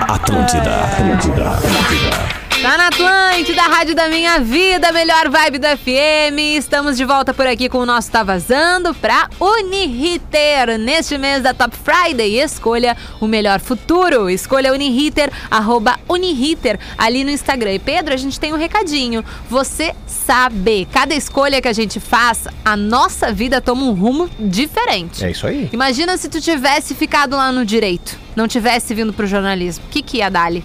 Atlântida, 0.08 0.76
Atlântida, 0.84 1.50
Atlântida. 1.50 2.45
Tá 2.62 2.78
na 2.78 2.88
Atlântida, 2.88 3.62
Rádio 3.64 3.94
da 3.94 4.08
Minha 4.08 4.40
Vida, 4.40 4.92
melhor 4.92 5.30
vibe 5.30 5.60
do 5.60 5.68
FM. 5.68 6.58
Estamos 6.58 6.98
de 6.98 7.06
volta 7.06 7.34
por 7.34 7.46
aqui 7.46 7.70
com 7.70 7.80
o 7.80 7.86
nosso 7.86 8.10
Tá 8.10 8.24
Vazando 8.24 8.94
pra 8.96 9.30
Uniriter. 9.40 10.80
Neste 10.80 11.18
mês 11.18 11.44
da 11.44 11.54
Top 11.54 11.76
Friday, 11.78 12.40
escolha 12.40 12.98
o 13.20 13.28
melhor 13.28 13.60
futuro. 13.60 14.30
Escolha 14.30 14.74
Uniriter, 14.74 15.32
arroba 15.52 16.00
Uniriter, 16.10 16.80
ali 16.98 17.24
no 17.24 17.30
Instagram. 17.30 17.74
E 17.74 17.80
Pedro, 17.80 18.14
a 18.14 18.18
gente 18.18 18.40
tem 18.40 18.54
um 18.54 18.58
recadinho. 18.58 19.24
Você 19.48 19.94
sabe, 20.08 20.88
cada 20.92 21.14
escolha 21.14 21.62
que 21.62 21.68
a 21.68 21.74
gente 21.74 22.00
faz, 22.00 22.48
a 22.64 22.76
nossa 22.76 23.32
vida 23.32 23.62
toma 23.62 23.84
um 23.84 23.94
rumo 23.94 24.30
diferente. 24.40 25.24
É 25.24 25.30
isso 25.30 25.46
aí. 25.46 25.70
Imagina 25.72 26.18
se 26.18 26.30
tu 26.30 26.42
tivesse 26.42 26.96
ficado 26.96 27.36
lá 27.36 27.52
no 27.52 27.64
direito, 27.66 28.18
não 28.36 28.48
tivesse 28.48 28.94
vindo 28.96 29.14
pro 29.14 29.28
jornalismo. 29.28 29.86
O 29.86 29.90
que 29.90 30.02
que 30.02 30.18
ia, 30.18 30.32
Dali? 30.32 30.64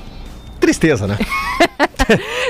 Tristeza, 0.61 1.07
né? 1.07 1.19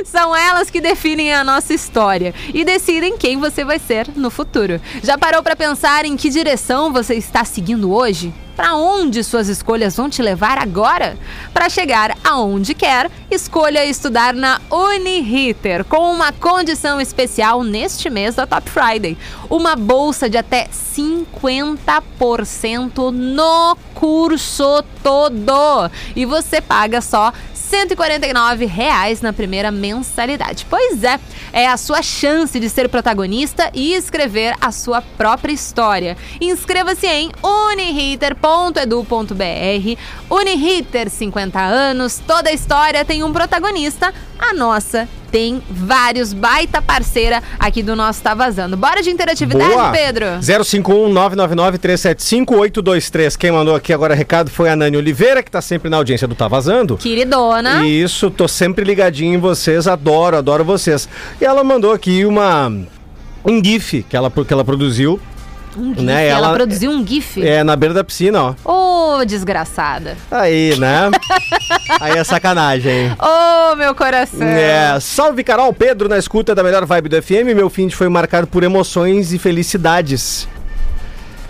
São 0.05 0.35
elas 0.35 0.71
que 0.71 0.81
definem 0.81 1.33
a 1.35 1.45
nossa 1.45 1.73
história 1.73 2.35
e 2.53 2.65
decidem 2.65 3.17
quem 3.17 3.39
você 3.39 3.65
vai 3.65 3.79
ser 3.79 4.09
no 4.17 4.31
futuro. 4.31 4.81
Já 5.03 5.17
parou 5.17 5.43
para 5.43 5.57
pensar 5.57 6.05
em 6.05 6.17
que 6.17 6.31
direção 6.31 6.93
você 6.93 7.15
está 7.15 7.45
seguindo 7.45 7.93
hoje? 7.93 8.35
Para 8.57 8.75
onde 8.75 9.23
suas 9.25 9.49
escolhas 9.49 9.97
vão 9.97 10.11
te 10.11 10.21
levar 10.21 10.59
agora? 10.59 11.17
Para 11.53 11.71
chegar 11.71 12.17
aonde 12.23 12.75
quer, 12.75 13.11
escolha 13.31 13.87
estudar 13.87 14.35
na 14.35 14.61
Uniriter, 14.71 15.83
com 15.85 16.13
uma 16.13 16.31
condição 16.31 17.01
especial 17.01 17.63
neste 17.63 18.11
mês 18.11 18.35
da 18.35 18.47
Top 18.47 18.69
Friday. 18.69 19.17
Uma 19.49 19.75
bolsa 19.77 20.29
de 20.29 20.37
até 20.37 20.69
50% 20.69 23.11
no 23.11 23.79
curso 23.95 24.85
todo. 25.03 25.91
E 26.15 26.27
você 26.27 26.61
paga 26.61 27.01
só 27.01 27.33
149 27.71 28.67
reais 28.67 29.21
na 29.21 29.33
primeira 29.33 29.71
mensalidade. 29.71 30.67
Pois 30.69 31.05
é, 31.05 31.21
é 31.53 31.69
a 31.69 31.77
sua 31.77 32.03
chance 32.03 32.59
de 32.59 32.69
ser 32.69 32.89
protagonista 32.89 33.71
e 33.73 33.95
escrever 33.95 34.57
a 34.61 34.73
sua 34.73 35.01
própria 35.01 35.53
história. 35.53 36.17
Inscreva-se 36.41 37.07
em 37.07 37.31
uniriter.edu.br. 37.41 39.97
Uniriter, 40.29 41.09
50 41.09 41.61
anos, 41.61 42.21
toda 42.27 42.51
história 42.51 43.05
tem 43.05 43.23
um 43.23 43.33
protagonista. 43.33 44.13
A 44.37 44.53
nossa 44.53 45.09
tem 45.31 45.63
vários 45.71 46.33
baita 46.33 46.83
parceira 46.83 47.43
aqui 47.59 47.83
do 47.83 47.97
nosso 47.97 48.23
Tá 48.23 48.35
Vazando. 48.35 48.77
Bora 48.77 49.03
de 49.03 49.11
interatividade, 49.11 49.71
Boa. 49.71 49.91
Pedro? 49.91 50.27
051-999-375-823. 50.41 53.37
Quem 53.37 53.53
mandou 53.53 53.75
aqui 53.75 53.93
agora 53.93 54.15
recado 54.15 54.51
foi 54.51 54.71
a 54.71 54.77
Nani 54.77 54.97
Oliveira, 54.97 55.43
que 55.43 55.51
tá 55.51 55.61
sempre 55.61 55.89
na 55.89 55.97
audiência 55.97 56.29
do 56.29 56.35
Tá 56.35 56.49
Vazando. 56.49 56.97
Queridona. 56.97 57.87
Isso, 57.87 58.31
tô 58.31 58.49
sempre 58.49 58.85
ligadinho 58.85 59.35
em 59.35 59.39
vocês, 59.39 59.87
adoro, 59.87 60.37
adoro 60.37 60.65
vocês. 60.65 61.09
E 61.41 61.45
ela 61.45 61.63
mandou 61.63 61.93
aqui 61.93 62.25
uma 62.25 62.73
um 63.45 63.65
GIF 63.65 64.05
que 64.09 64.17
ela, 64.17 64.31
que 64.31 64.53
ela 64.53 64.65
produziu. 64.65 65.21
Um 65.77 65.95
GIF. 65.95 66.03
Né, 66.03 66.27
Ela, 66.29 66.47
ela- 66.49 66.55
produziu 66.57 66.91
um 66.91 67.07
GIF. 67.07 67.43
É, 67.47 67.63
na 67.63 67.77
beira 67.77 67.95
da 67.95 68.03
piscina, 68.05 68.55
ó. 68.65 69.19
Ô, 69.19 69.25
desgraçada. 69.25 70.17
Aí, 70.31 70.77
né? 70.79 71.11
Aí 72.01 72.13
é 72.19 72.25
sacanagem? 72.25 73.13
Ô, 73.19 73.77
meu 73.77 73.95
coração. 73.95 74.43
É, 74.47 74.99
salve 75.01 75.43
Carol 75.45 75.73
Pedro 75.73 76.09
na 76.09 76.19
escuta 76.19 76.55
da 76.55 76.63
melhor 76.63 76.85
vibe 76.87 77.09
do 77.09 77.23
FM. 77.23 77.55
Meu 77.55 77.69
fim 77.71 77.87
de 77.87 77.95
foi 77.97 78.09
marcado 78.09 78.47
por 78.47 78.63
emoções 78.63 79.33
e 79.33 79.39
felicidades. 79.39 80.49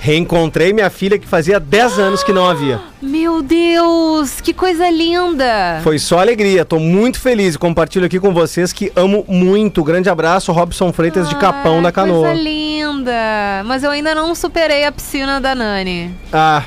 Reencontrei 0.02 0.72
minha 0.72 0.88
filha 0.88 1.18
que 1.18 1.26
fazia 1.26 1.60
10 1.60 1.98
anos 1.98 2.24
que 2.24 2.32
não 2.32 2.48
havia. 2.48 2.80
Meu 3.02 3.42
Deus, 3.42 4.40
que 4.40 4.54
coisa 4.54 4.88
linda. 4.88 5.80
Foi 5.82 5.98
só 5.98 6.20
alegria, 6.20 6.64
tô 6.64 6.78
muito 6.78 7.20
feliz 7.20 7.54
e 7.54 7.58
compartilho 7.58 8.06
aqui 8.06 8.18
com 8.18 8.32
vocês 8.32 8.72
que 8.72 8.90
amo 8.96 9.26
muito. 9.28 9.84
Grande 9.84 10.08
abraço, 10.08 10.52
Robson 10.52 10.90
Freitas 10.90 11.28
de 11.28 11.36
Capão 11.36 11.82
da 11.82 11.92
Canoa. 11.92 12.28
Coisa 12.28 12.42
linda. 12.42 13.12
Mas 13.66 13.84
eu 13.84 13.90
ainda 13.90 14.14
não 14.14 14.34
superei 14.34 14.86
a 14.86 14.92
piscina 14.92 15.38
da 15.38 15.54
Nani. 15.54 16.14
Ah, 16.32 16.64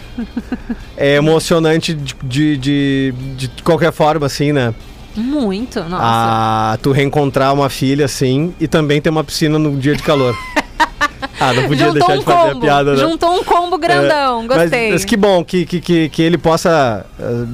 é 0.96 1.16
emocionante 1.16 1.92
de, 1.92 2.16
de, 2.24 2.58
de, 2.58 3.14
de 3.36 3.64
qualquer 3.64 3.92
forma, 3.92 4.28
assim, 4.28 4.52
né? 4.52 4.76
Muito, 5.16 5.80
nossa. 5.84 6.04
Ah, 6.06 6.78
tu 6.84 6.92
reencontrar 6.92 7.52
uma 7.52 7.70
filha 7.70 8.06
assim 8.06 8.54
e 8.60 8.68
também 8.68 9.02
ter 9.02 9.10
uma 9.10 9.24
piscina 9.24 9.58
no 9.58 9.76
dia 9.76 9.96
de 9.96 10.04
calor. 10.04 10.36
ah, 11.40 11.54
não 11.54 11.68
podia 11.68 11.86
Juntou 11.88 11.94
deixar 12.08 12.14
um 12.14 12.20
de 12.20 12.26
fazer 12.26 12.38
combo. 12.40 12.58
a 12.58 12.62
piada, 12.62 12.92
né? 12.94 12.98
Juntou 12.98 13.34
um 13.40 13.44
combo 13.44 13.78
grandão. 13.78 14.44
É, 14.44 14.48
Gostei. 14.48 14.82
Mas, 14.84 14.92
mas 14.94 15.06
que 15.06 15.18
bom 15.18 15.44
que, 15.44 15.66
que, 15.66 15.82
que, 15.82 16.10
que 16.10 16.22
ele 16.22 16.38
possa, 16.38 17.06
ah, 17.20 17.46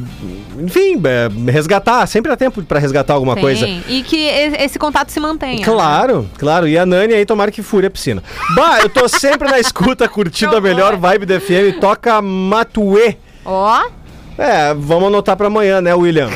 enfim, 0.59 1.01
é, 1.05 1.51
resgatar. 1.51 2.05
Sempre 2.07 2.31
há 2.31 2.37
tempo 2.37 2.61
pra 2.63 2.79
resgatar 2.79 3.13
alguma 3.13 3.35
Tem. 3.35 3.43
coisa. 3.43 3.67
E 3.67 4.03
que 4.03 4.17
esse 4.27 4.77
contato 4.79 5.09
se 5.09 5.19
mantenha. 5.19 5.63
Claro, 5.63 6.29
claro. 6.37 6.67
E 6.67 6.77
a 6.77 6.85
Nani 6.85 7.13
aí, 7.13 7.25
tomara 7.25 7.51
que 7.51 7.61
fure 7.61 7.87
a 7.87 7.89
piscina. 7.89 8.23
Bah, 8.55 8.79
eu 8.81 8.89
tô 8.89 9.07
sempre 9.07 9.49
na 9.49 9.59
escuta, 9.59 10.07
curtindo 10.07 10.55
a 10.55 10.61
melhor 10.61 10.95
vibe 10.97 11.25
da 11.25 11.39
FM. 11.39 11.79
Toca 11.79 12.21
Matuê. 12.21 13.15
Ó, 13.45 13.81
É, 14.37 14.73
vamos 14.73 15.07
anotar 15.07 15.35
pra 15.35 15.47
amanhã, 15.47 15.81
né, 15.81 15.93
William? 15.93 16.29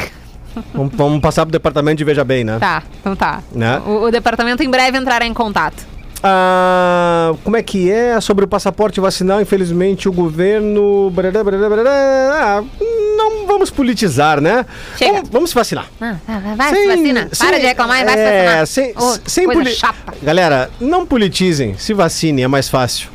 vamos, 0.73 0.93
vamos 0.95 1.19
passar 1.21 1.45
pro 1.45 1.51
departamento 1.51 1.97
de 1.97 2.03
Veja 2.03 2.23
Bem, 2.23 2.43
né? 2.43 2.57
tá, 2.59 2.83
então 2.99 3.15
tá. 3.15 3.41
Né? 3.51 3.81
O, 3.85 4.03
o 4.05 4.11
departamento 4.11 4.61
em 4.63 4.69
breve 4.69 4.97
entrará 4.97 5.25
em 5.25 5.33
contato. 5.33 5.85
Ah, 6.25 7.33
como 7.43 7.57
é 7.57 7.61
que 7.61 7.91
é 7.91 8.19
sobre 8.21 8.45
o 8.45 8.47
passaporte 8.47 8.99
vacinal? 9.01 9.41
Infelizmente, 9.41 10.07
o 10.07 10.11
governo. 10.13 11.11
ah, 11.85 12.63
não 13.17 13.45
vamos 13.45 13.69
politizar, 13.69 14.39
né? 14.39 14.65
Chega. 14.97 15.13
Vamos, 15.15 15.29
vamos 15.29 15.49
se 15.49 15.55
vacinar. 15.55 15.87
Ah, 16.01 16.15
vai, 16.55 16.69
Sem- 16.73 16.81
se 16.81 16.87
vacina. 16.97 17.25
Para 17.25 17.35
sem- 17.49 17.59
de 17.59 17.65
reclamar 17.67 18.01
e 18.01 18.05
vai 18.05 18.13
se 18.13 18.19
é, 18.19 18.43
vacinar. 18.45 18.67
Sem, 18.67 18.93
Ô, 18.97 19.17
sem 19.25 19.47
poli- 19.49 19.71
chata. 19.73 20.13
Galera, 20.23 20.69
não 20.79 21.05
politizem, 21.05 21.75
se 21.77 21.93
vacinem, 21.93 22.45
é 22.45 22.47
mais 22.47 22.69
fácil. 22.69 23.09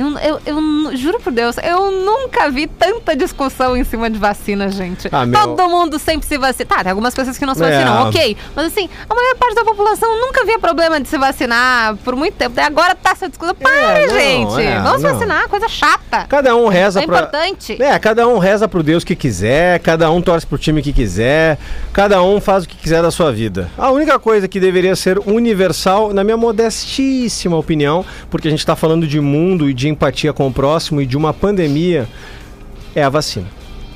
Eu, 0.00 0.18
eu, 0.18 0.40
eu 0.46 0.96
juro 0.96 1.20
por 1.20 1.32
Deus, 1.32 1.56
eu 1.58 1.90
nunca 1.90 2.50
vi 2.50 2.66
tanta 2.66 3.14
discussão 3.14 3.76
em 3.76 3.84
cima 3.84 4.08
de 4.08 4.18
vacina, 4.18 4.68
gente. 4.70 5.08
Ah, 5.12 5.26
meu- 5.26 5.40
Todo 5.54 5.68
mundo 5.68 5.98
sempre 5.98 6.26
se 6.26 6.38
vacina. 6.38 6.66
Tá, 6.68 6.82
tem 6.82 6.90
algumas 6.90 7.14
pessoas 7.14 7.36
que 7.36 7.44
não 7.44 7.54
se 7.54 7.62
É. 7.62 7.70
vacinam, 7.70 8.08
ok. 8.08 8.36
Mas 8.56 8.66
assim, 8.66 8.88
a 9.08 9.14
maior 9.14 9.34
parte 9.36 9.54
da 9.54 9.64
população 9.64 10.18
nunca 10.20 10.44
via 10.44 10.58
problema 10.58 11.00
de 11.00 11.08
se 11.08 11.18
vacinar 11.18 11.96
por 12.04 12.16
muito 12.16 12.34
tempo. 12.34 12.54
Daí 12.54 12.64
agora 12.64 12.94
tá 12.94 13.10
essa 13.10 13.28
discussão. 13.28 13.54
Para, 13.54 14.06
não, 14.06 14.14
gente! 14.14 14.62
é, 14.62 14.80
Vamos 14.80 15.02
não. 15.02 15.12
vacinar, 15.12 15.48
coisa 15.48 15.68
chata. 15.68 16.26
Cada 16.28 16.56
um 16.56 16.68
reza 16.68 17.02
É 17.02 17.06
pra. 17.06 17.18
importante. 17.18 17.82
É, 17.82 17.98
cada 17.98 18.26
um 18.26 18.38
reza 18.38 18.66
pro 18.66 18.82
Deus 18.82 19.04
que 19.04 19.14
quiser, 19.14 19.80
cada 19.80 20.10
um 20.10 20.22
torce 20.22 20.46
pro 20.46 20.56
time 20.56 20.80
que 20.82 20.92
quiser, 20.92 21.58
cada 21.92 22.22
um 22.22 22.40
faz 22.40 22.64
o 22.64 22.68
que 22.68 22.76
quiser 22.76 23.02
da 23.02 23.10
sua 23.10 23.30
vida. 23.30 23.70
A 23.76 23.90
única 23.90 24.18
coisa 24.18 24.48
que 24.48 24.58
deveria 24.58 24.96
ser 24.96 25.18
universal, 25.18 26.12
na 26.14 26.24
minha 26.24 26.36
modestíssima 26.36 27.56
opinião, 27.56 28.04
porque 28.30 28.48
a 28.48 28.50
gente 28.50 28.64
tá 28.64 28.74
falando 28.74 29.06
de 29.06 29.20
mundo 29.20 29.68
e 29.68 29.74
de 29.74 29.88
empatia 29.90 30.32
com 30.32 30.46
o 30.46 30.52
próximo 30.52 31.00
e 31.00 31.06
de 31.06 31.16
uma 31.16 31.34
pandemia, 31.34 32.08
é 32.94 33.02
a 33.02 33.08
vacina, 33.08 33.46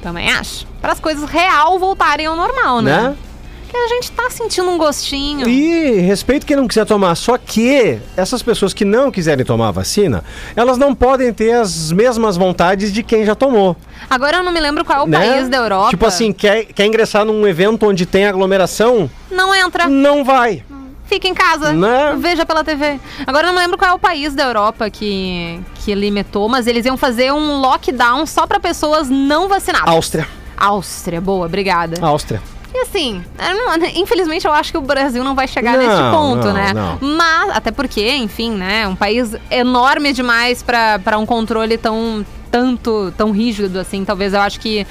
Também 0.02 0.30
acho. 0.30 0.66
Para 0.80 0.92
as 0.92 1.00
coisas 1.00 1.28
real 1.28 1.78
voltarem 1.78 2.26
ao 2.26 2.36
normal, 2.36 2.82
né? 2.82 3.00
né? 3.02 3.16
Porque 3.62 3.76
a 3.76 3.88
gente 3.88 4.12
tá 4.12 4.30
sentindo 4.30 4.70
um 4.70 4.78
gostinho. 4.78 5.48
E 5.48 5.98
respeito 6.00 6.46
quem 6.46 6.56
não 6.56 6.68
quiser 6.68 6.86
tomar, 6.86 7.16
só 7.16 7.36
que 7.36 7.98
essas 8.16 8.40
pessoas 8.40 8.72
que 8.72 8.84
não 8.84 9.10
quiserem 9.10 9.44
tomar 9.44 9.68
a 9.68 9.70
vacina, 9.72 10.22
elas 10.54 10.78
não 10.78 10.94
podem 10.94 11.32
ter 11.32 11.52
as 11.52 11.90
mesmas 11.90 12.36
vontades 12.36 12.92
de 12.92 13.02
quem 13.02 13.24
já 13.24 13.34
tomou. 13.34 13.76
Agora 14.08 14.36
eu 14.36 14.42
não 14.44 14.52
me 14.52 14.60
lembro 14.60 14.84
qual 14.84 15.00
é 15.00 15.02
o 15.02 15.06
né? 15.08 15.18
país 15.18 15.48
da 15.48 15.56
Europa. 15.56 15.90
Tipo 15.90 16.06
assim, 16.06 16.32
quer, 16.32 16.66
quer 16.66 16.86
ingressar 16.86 17.24
num 17.24 17.48
evento 17.48 17.86
onde 17.86 18.06
tem 18.06 18.26
aglomeração? 18.26 19.10
Não 19.28 19.52
entra. 19.52 19.88
Não 19.88 20.22
vai. 20.22 20.62
Fica 21.06 21.28
em 21.28 21.34
casa. 21.34 21.72
Né? 21.72 22.16
Veja 22.18 22.46
pela 22.46 22.64
TV. 22.64 22.98
Agora 23.26 23.48
eu 23.48 23.52
não 23.52 23.58
lembro 23.60 23.76
qual 23.76 23.90
é 23.90 23.94
o 23.94 23.98
país 23.98 24.34
da 24.34 24.44
Europa 24.44 24.88
que, 24.90 25.60
que 25.76 25.94
limitou, 25.94 26.48
mas 26.48 26.66
eles 26.66 26.84
iam 26.86 26.96
fazer 26.96 27.32
um 27.32 27.60
lockdown 27.60 28.24
só 28.26 28.46
pra 28.46 28.58
pessoas 28.58 29.08
não 29.08 29.48
vacinadas. 29.48 29.88
Áustria. 29.88 30.26
Áustria, 30.56 31.20
boa, 31.20 31.46
obrigada. 31.46 32.04
Áustria. 32.04 32.40
E 32.72 32.78
assim, 32.78 33.22
não- 33.38 33.86
infelizmente 33.94 34.46
eu 34.46 34.52
acho 34.52 34.72
que 34.72 34.78
o 34.78 34.80
Brasil 34.80 35.22
não 35.22 35.34
vai 35.34 35.46
chegar 35.46 35.76
Não, 35.76 35.78
nesse 35.78 36.10
ponto, 36.10 36.46
não, 36.48 36.52
né? 36.54 36.72
não. 36.72 36.98
Mas, 37.00 37.50
até 37.50 37.70
porque, 37.70 38.16
enfim, 38.16 38.50
né? 38.50 38.88
Um 38.88 38.96
país 38.96 39.36
enorme 39.50 40.12
demais 40.12 40.60
pra 40.62 41.16
um 41.18 41.24
controle 41.26 41.78
tão, 41.78 42.26
tanto, 42.50 43.12
tão 43.16 43.30
rígido 43.30 43.78
assim. 43.78 44.04
Talvez 44.04 44.32
eu 44.34 44.40
acho 44.40 44.58
que 44.58 44.84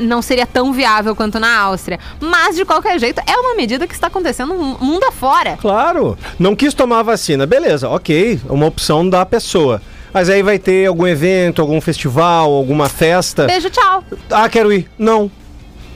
não 0.00 0.20
seria 0.22 0.46
tão 0.46 0.72
viável 0.72 1.14
quanto 1.16 1.38
na 1.40 1.58
Áustria. 1.58 1.98
Mas, 2.20 2.56
de 2.56 2.64
qualquer 2.64 2.98
jeito, 2.98 3.20
é 3.26 3.36
uma 3.36 3.54
medida 3.54 3.86
que 3.86 3.94
está 3.94 4.06
acontecendo 4.08 4.54
mu- 4.54 4.78
mundo 4.80 5.04
afora. 5.04 5.56
Claro. 5.60 6.16
Não 6.38 6.54
quis 6.54 6.74
tomar 6.74 7.00
a 7.00 7.02
vacina. 7.02 7.46
Beleza, 7.46 7.88
ok. 7.88 8.40
É 8.48 8.52
uma 8.52 8.66
opção 8.66 9.08
da 9.08 9.24
pessoa. 9.24 9.80
Mas 10.12 10.28
aí 10.28 10.42
vai 10.42 10.58
ter 10.58 10.86
algum 10.86 11.06
evento, 11.06 11.62
algum 11.62 11.80
festival, 11.80 12.50
alguma 12.52 12.88
festa. 12.88 13.46
Beijo, 13.46 13.70
tchau. 13.70 14.02
Ah, 14.30 14.48
quero 14.48 14.72
ir. 14.72 14.90
Não. 14.98 15.30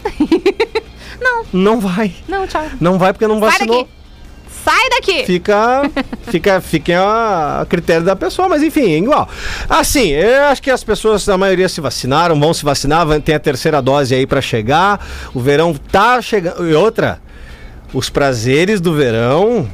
Não. 1.21 1.45
Não 1.53 1.81
vai. 1.81 2.13
Não, 2.29 2.47
tchau. 2.47 2.65
Não 2.81 2.99
vai 2.99 3.13
porque 3.13 3.27
não 3.27 3.39
Sai 3.41 3.51
vacinou. 3.51 3.79
daqui. 3.79 3.91
Sai 4.65 4.89
daqui. 4.91 5.25
Fica, 5.25 5.83
fica, 6.29 6.61
fica 6.61 7.01
a, 7.61 7.67
critério 7.67 8.03
da 8.03 8.17
pessoa, 8.17 8.49
mas 8.49 8.63
enfim, 8.63 9.03
igual. 9.03 9.29
Assim, 9.69 10.09
eu 10.09 10.45
acho 10.45 10.63
que 10.63 10.71
as 10.71 10.83
pessoas, 10.83 11.29
a 11.29 11.37
maioria 11.37 11.69
se 11.69 11.81
vacinaram, 11.81 12.39
vão 12.41 12.55
se 12.55 12.65
vacinar, 12.65 13.07
tem 13.21 13.35
a 13.35 13.41
terceira 13.41 13.83
dose 13.83 14.15
aí 14.15 14.27
pra 14.27 14.41
chegar. 14.41 15.07
O 15.35 15.41
verão 15.41 15.75
tá 15.75 16.23
chegando. 16.23 16.69
E 16.69 16.75
outra, 16.75 17.21
os 17.93 18.09
prazeres 18.09 18.81
do 18.81 18.95
verão, 18.95 19.69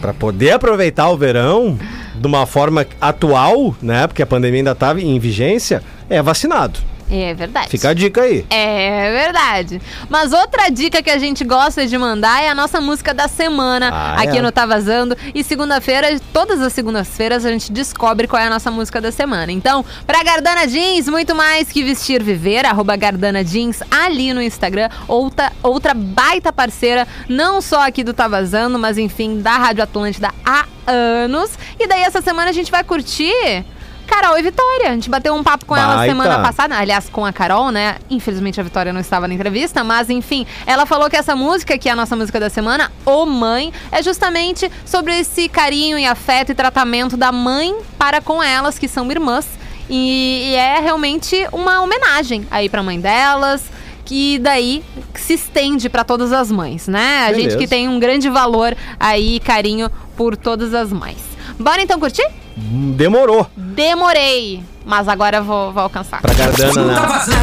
Pra 0.00 0.14
poder 0.14 0.52
aproveitar 0.52 1.08
o 1.10 1.16
verão 1.16 1.78
de 2.14 2.26
uma 2.26 2.46
forma 2.46 2.86
atual, 3.00 3.74
né? 3.82 4.06
Porque 4.06 4.22
a 4.22 4.26
pandemia 4.26 4.60
ainda 4.60 4.74
tá 4.74 4.94
em 4.98 5.18
vigência, 5.18 5.82
é 6.08 6.22
vacinado. 6.22 6.78
É 7.10 7.34
verdade. 7.34 7.68
Fica 7.68 7.90
a 7.90 7.94
dica 7.94 8.22
aí. 8.22 8.44
É 8.50 9.12
verdade. 9.12 9.80
Mas 10.08 10.32
outra 10.32 10.68
dica 10.68 11.00
que 11.02 11.10
a 11.10 11.18
gente 11.18 11.44
gosta 11.44 11.86
de 11.86 11.96
mandar 11.96 12.42
é 12.42 12.48
a 12.48 12.54
nossa 12.54 12.80
música 12.80 13.14
da 13.14 13.28
semana 13.28 13.90
Ah, 13.92 14.22
aqui 14.22 14.38
é? 14.38 14.42
no 14.42 14.50
Tá 14.50 14.66
Vazando. 14.66 15.16
E 15.34 15.44
segunda-feira, 15.44 16.18
todas 16.32 16.60
as 16.60 16.72
segundas-feiras, 16.72 17.44
a 17.44 17.50
gente 17.50 17.70
descobre 17.70 18.26
qual 18.26 18.42
é 18.42 18.46
a 18.46 18.50
nossa 18.50 18.70
música 18.70 19.00
da 19.00 19.12
semana. 19.12 19.52
Então, 19.52 19.84
pra 20.06 20.22
Gardana 20.24 20.66
Jeans, 20.66 21.08
muito 21.08 21.34
mais 21.34 21.70
que 21.70 21.82
vestir 21.84 22.22
viver, 22.22 22.66
arroba 22.66 22.96
Gardana 22.96 23.44
Jeans 23.44 23.82
ali 23.90 24.32
no 24.32 24.42
Instagram. 24.42 24.88
Outra, 25.06 25.52
outra 25.62 25.94
baita 25.94 26.52
parceira, 26.52 27.06
não 27.28 27.60
só 27.60 27.86
aqui 27.86 28.02
do 28.02 28.12
Tá 28.12 28.26
Vazando, 28.26 28.78
mas 28.78 28.98
enfim, 28.98 29.40
da 29.40 29.56
Rádio 29.56 29.84
Atlântida 29.84 30.30
há 30.44 30.64
anos. 30.86 31.50
E 31.78 31.86
daí 31.86 32.02
essa 32.02 32.20
semana 32.20 32.50
a 32.50 32.52
gente 32.52 32.70
vai 32.70 32.82
curtir. 32.82 33.64
Carol 34.06 34.38
e 34.38 34.42
Vitória. 34.42 34.90
A 34.90 34.92
gente 34.92 35.10
bateu 35.10 35.34
um 35.34 35.42
papo 35.42 35.66
com 35.66 35.76
ela 35.76 35.96
Baita. 35.96 36.12
semana 36.12 36.38
passada, 36.38 36.76
aliás, 36.76 37.08
com 37.08 37.24
a 37.24 37.32
Carol, 37.32 37.70
né? 37.70 37.96
Infelizmente 38.08 38.60
a 38.60 38.62
Vitória 38.64 38.92
não 38.92 39.00
estava 39.00 39.28
na 39.28 39.34
entrevista, 39.34 39.84
mas 39.84 40.08
enfim, 40.08 40.46
ela 40.66 40.86
falou 40.86 41.10
que 41.10 41.16
essa 41.16 41.36
música, 41.36 41.76
que 41.76 41.88
é 41.88 41.92
a 41.92 41.96
nossa 41.96 42.16
música 42.16 42.40
da 42.40 42.48
semana, 42.48 42.90
O 43.04 43.26
Mãe, 43.26 43.72
é 43.90 44.02
justamente 44.02 44.70
sobre 44.84 45.18
esse 45.18 45.48
carinho 45.48 45.98
e 45.98 46.06
afeto 46.06 46.52
e 46.52 46.54
tratamento 46.54 47.16
da 47.16 47.30
mãe 47.32 47.76
para 47.98 48.20
com 48.20 48.42
elas, 48.42 48.78
que 48.78 48.88
são 48.88 49.10
irmãs. 49.10 49.46
E, 49.88 50.50
e 50.50 50.54
é 50.54 50.80
realmente 50.80 51.46
uma 51.52 51.80
homenagem 51.80 52.46
aí 52.50 52.68
pra 52.68 52.82
mãe 52.82 53.00
delas. 53.00 53.62
Que 54.04 54.38
daí 54.38 54.84
se 55.14 55.34
estende 55.34 55.88
pra 55.88 56.04
todas 56.04 56.32
as 56.32 56.48
mães, 56.48 56.86
né? 56.86 57.26
A 57.26 57.32
gente 57.32 57.56
que 57.56 57.66
tem 57.66 57.88
um 57.88 57.98
grande 57.98 58.30
valor 58.30 58.76
aí, 59.00 59.40
carinho 59.40 59.90
por 60.16 60.36
todas 60.36 60.72
as 60.74 60.92
mães. 60.92 61.18
Bora 61.58 61.82
então 61.82 61.98
curtir? 61.98 62.24
Demorou. 62.56 63.46
Demorei, 63.54 64.62
mas 64.84 65.08
agora 65.08 65.42
vou, 65.42 65.72
vou 65.72 65.82
alcançar. 65.82 66.22
Pra 66.22 66.32
Gardana, 66.32 66.84
né? 66.84 66.94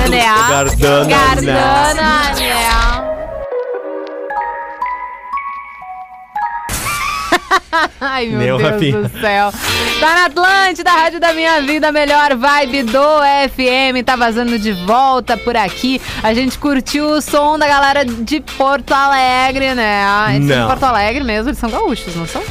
Anel. 0.05 0.47
Gardana, 0.49 1.05
Gardana, 1.05 2.29
anel. 2.31 3.13
Ai, 8.01 8.27
meu, 8.27 8.37
Meu, 8.39 8.57
Deus 8.57 8.71
Rafinha. 8.71 9.01
do 9.01 9.19
céu. 9.19 9.51
Tá 9.99 10.13
na 10.15 10.25
Atlântida, 10.25 10.91
Rádio 10.91 11.19
da 11.19 11.33
Minha 11.33 11.61
Vida, 11.61 11.91
melhor 11.91 12.35
vibe 12.35 12.83
do 12.83 12.99
FM. 13.49 14.03
Tá 14.05 14.15
vazando 14.15 14.57
de 14.59 14.71
volta 14.73 15.37
por 15.37 15.55
aqui. 15.55 16.01
A 16.21 16.33
gente 16.33 16.57
curtiu 16.57 17.05
o 17.09 17.21
som 17.21 17.57
da 17.57 17.67
galera 17.67 18.03
de 18.05 18.39
Porto 18.41 18.91
Alegre, 18.93 19.73
né? 19.75 20.03
Eles 20.35 20.47
são 20.47 20.55
Não. 20.57 20.63
de 20.63 20.69
Porto 20.71 20.83
Alegre 20.83 21.23
mesmo, 21.23 21.49
eles 21.49 21.59
são 21.59 21.69
gaúchos, 21.69 22.15
não 22.15 22.27
são? 22.27 22.43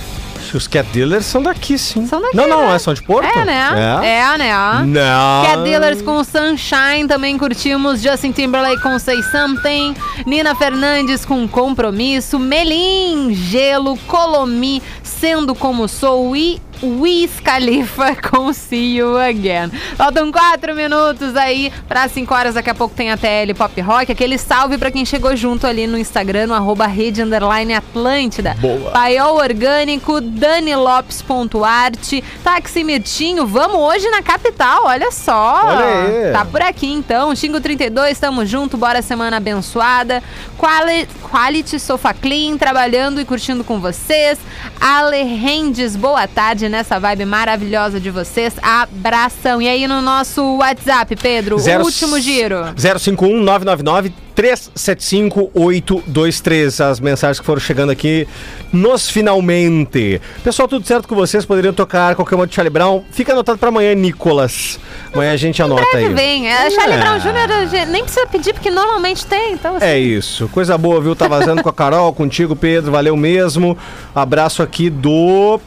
Que 0.53 0.59
os 0.59 0.67
Cat 0.67 0.87
Dealers 0.93 1.25
são 1.25 1.43
daqui, 1.43 1.79
sim. 1.79 2.07
São 2.07 2.21
daqui, 2.21 2.37
Não, 2.37 2.47
não, 2.47 2.69
né? 2.69 2.75
é 2.75 2.79
são 2.79 2.93
de 2.93 3.03
Porto? 3.03 3.25
É, 3.25 3.43
né? 3.43 3.71
É. 4.03 4.07
É, 4.07 4.37
né? 4.37 4.53
Não. 4.85 5.47
Cat 5.47 5.63
Dealers 5.63 6.03
com 6.03 6.23
Sunshine, 6.23 7.09
também 7.09 7.39
curtimos 7.39 8.03
Justin 8.03 8.33
Timberlake 8.33 8.83
com 8.83 8.99
Say 8.99 9.23
Something, 9.23 9.95
Nina 10.27 10.55
Fernandes 10.55 11.25
com 11.25 11.49
Compromisso, 11.49 12.39
Melim, 12.39 13.33
Gelo, 13.33 13.97
Colomi, 14.07 14.83
Sendo 15.03 15.55
Como 15.55 15.89
Sou 15.89 16.37
e 16.37 16.61
Wiz 16.83 17.39
Khalifa 17.41 18.17
com 18.29 18.53
See 18.53 18.97
You 18.97 19.17
Again. 19.17 19.71
Faltam 19.97 20.33
quatro 20.33 20.75
minutos 20.75 21.37
aí 21.37 21.73
para 21.87 22.09
5 22.09 22.35
horas, 22.35 22.55
daqui 22.55 22.71
a 22.71 22.75
pouco 22.75 22.95
tem 22.95 23.11
a 23.11 23.17
TL 23.17 23.55
Pop 23.57 23.81
Rock. 23.81 24.11
Aquele 24.11 24.37
salve 24.37 24.77
para 24.77 24.91
quem 24.91 25.05
chegou 25.05 25.37
junto 25.37 25.67
ali 25.67 25.87
no 25.87 25.97
Instagram, 25.97 26.49
no 26.49 26.55
arroba 26.55 26.87
rede 26.87 27.23
underline 27.23 27.75
Atlântida. 27.75 28.57
Boa. 28.59 28.91
Paiol 28.91 29.37
Orgânico, 29.37 30.21
Dani 30.21 30.75
Lopes.arte, 30.75 32.25
Táxi 32.43 32.83
Mirtinho, 32.83 33.47
vamos 33.47 33.77
hoje 33.77 34.09
na 34.11 34.23
capital, 34.23 34.87
olha 34.87 35.13
só. 35.13 35.63
Olha 35.65 35.85
aí. 35.85 36.33
Tá 36.33 36.45
por 36.45 36.63
aqui 36.63 36.91
então, 36.93 37.35
Xingo 37.37 37.61
32, 37.61 38.19
tamo 38.19 38.45
junto, 38.45 38.77
bora 38.77 39.03
semana 39.03 39.37
abençoada. 39.37 40.23
Quali 40.59 41.09
Quality 41.31 41.79
Sofa 41.79 42.13
Clean, 42.13 42.57
trabalhando 42.57 43.21
e 43.21 43.25
curtindo 43.25 43.63
com 43.63 43.79
vocês. 43.79 44.39
Ale 44.81 45.23
Rendes, 45.23 45.95
boa 45.95 46.27
tarde 46.27 46.69
nessa 46.73 46.99
vibe 46.99 47.25
maravilhosa 47.27 48.01
de 48.01 48.11
vocês. 48.11 48.55
Abração. 48.63 49.61
E 49.63 49.69
aí 49.69 49.87
no 49.87 50.01
nosso 50.01 50.43
WhatsApp, 50.57 51.15
Pedro, 51.17 51.59
Zero- 51.59 51.85
último 51.85 52.19
giro. 52.19 52.57
051 52.77 53.41
999 53.43 54.13
375 54.35 55.51
823. 55.55 56.81
As 56.81 56.99
mensagens 56.99 57.39
que 57.39 57.45
foram 57.45 57.61
chegando 57.61 57.91
aqui 57.93 58.27
nos 58.73 59.11
finalmente. 59.11 60.21
Pessoal, 60.43 60.67
tudo 60.67 60.87
certo 60.87 61.07
com 61.07 61.15
vocês? 61.15 61.45
Poderiam 61.45 61.75
tocar 61.75 62.15
qualquer 62.17 62.35
uma 62.37 62.47
de 62.47 62.55
Charlie 62.55 62.71
Brown? 62.73 63.03
Fica 63.13 63.33
anotado 63.33 63.59
pra 63.59 63.69
amanhã, 63.69 63.95
Nicolas. 63.95 64.81
Amanhã 65.13 65.33
a 65.33 65.37
gente 65.37 65.63
anota 65.63 65.83
Breve 65.93 66.07
aí. 66.07 66.15
vem. 66.15 66.49
É, 66.51 66.71
Charlie 66.71 66.97
É. 66.97 67.01
Brown 67.01 67.21
gente, 67.69 67.87
nem 67.91 68.03
precisa 68.03 68.27
pedir, 68.27 68.55
porque 68.55 68.71
normalmente 68.71 69.27
tem. 69.27 69.53
Então, 69.53 69.77
assim, 69.77 69.85
É 69.85 69.99
isso. 69.99 70.49
Coisa 70.49 70.79
boa, 70.79 70.99
viu? 71.03 71.15
Tá 71.15 71.29
vazando 71.29 71.63
com 71.63 71.69
a 71.69 71.73
Carol, 71.73 72.11
contigo, 72.15 72.57
Pedro. 72.57 72.91
Valeu 72.91 73.15
mesmo. 73.17 73.77
Abraço 74.15 74.63
aqui 74.63 74.89
do. 74.89 75.61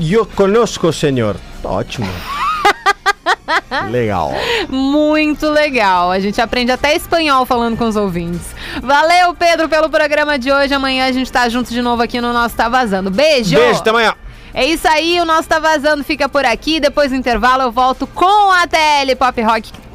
Eu 0.00 0.24
conosco, 0.24 0.92
senhor. 0.92 1.36
Ótimo. 1.62 2.08
Legal. 3.90 4.32
Muito 4.68 5.48
legal. 5.50 6.10
A 6.10 6.20
gente 6.20 6.40
aprende 6.40 6.70
até 6.70 6.94
espanhol 6.94 7.44
falando 7.44 7.76
com 7.76 7.84
os 7.86 7.96
ouvintes. 7.96 8.54
Valeu, 8.82 9.34
Pedro, 9.34 9.68
pelo 9.68 9.88
programa 9.88 10.38
de 10.38 10.52
hoje. 10.52 10.72
Amanhã 10.72 11.06
a 11.06 11.12
gente 11.12 11.30
tá 11.30 11.48
junto 11.48 11.70
de 11.70 11.82
novo 11.82 12.02
aqui 12.02 12.20
no 12.20 12.32
nosso 12.32 12.54
Tá 12.54 12.68
Vazando. 12.68 13.10
Beijo! 13.10 13.56
Beijo, 13.56 13.80
até 13.80 13.90
amanhã. 13.90 14.14
É 14.54 14.64
isso 14.64 14.88
aí, 14.88 15.20
o 15.20 15.24
nosso 15.24 15.48
Tá 15.48 15.58
Vazando 15.58 16.04
fica 16.04 16.28
por 16.28 16.44
aqui. 16.44 16.80
Depois 16.80 17.10
do 17.10 17.16
intervalo 17.16 17.62
eu 17.62 17.72
volto 17.72 18.06
com 18.06 18.50
a 18.52 18.66
TL 18.66 19.16
Pop 19.16 19.40
Rock 19.42 19.72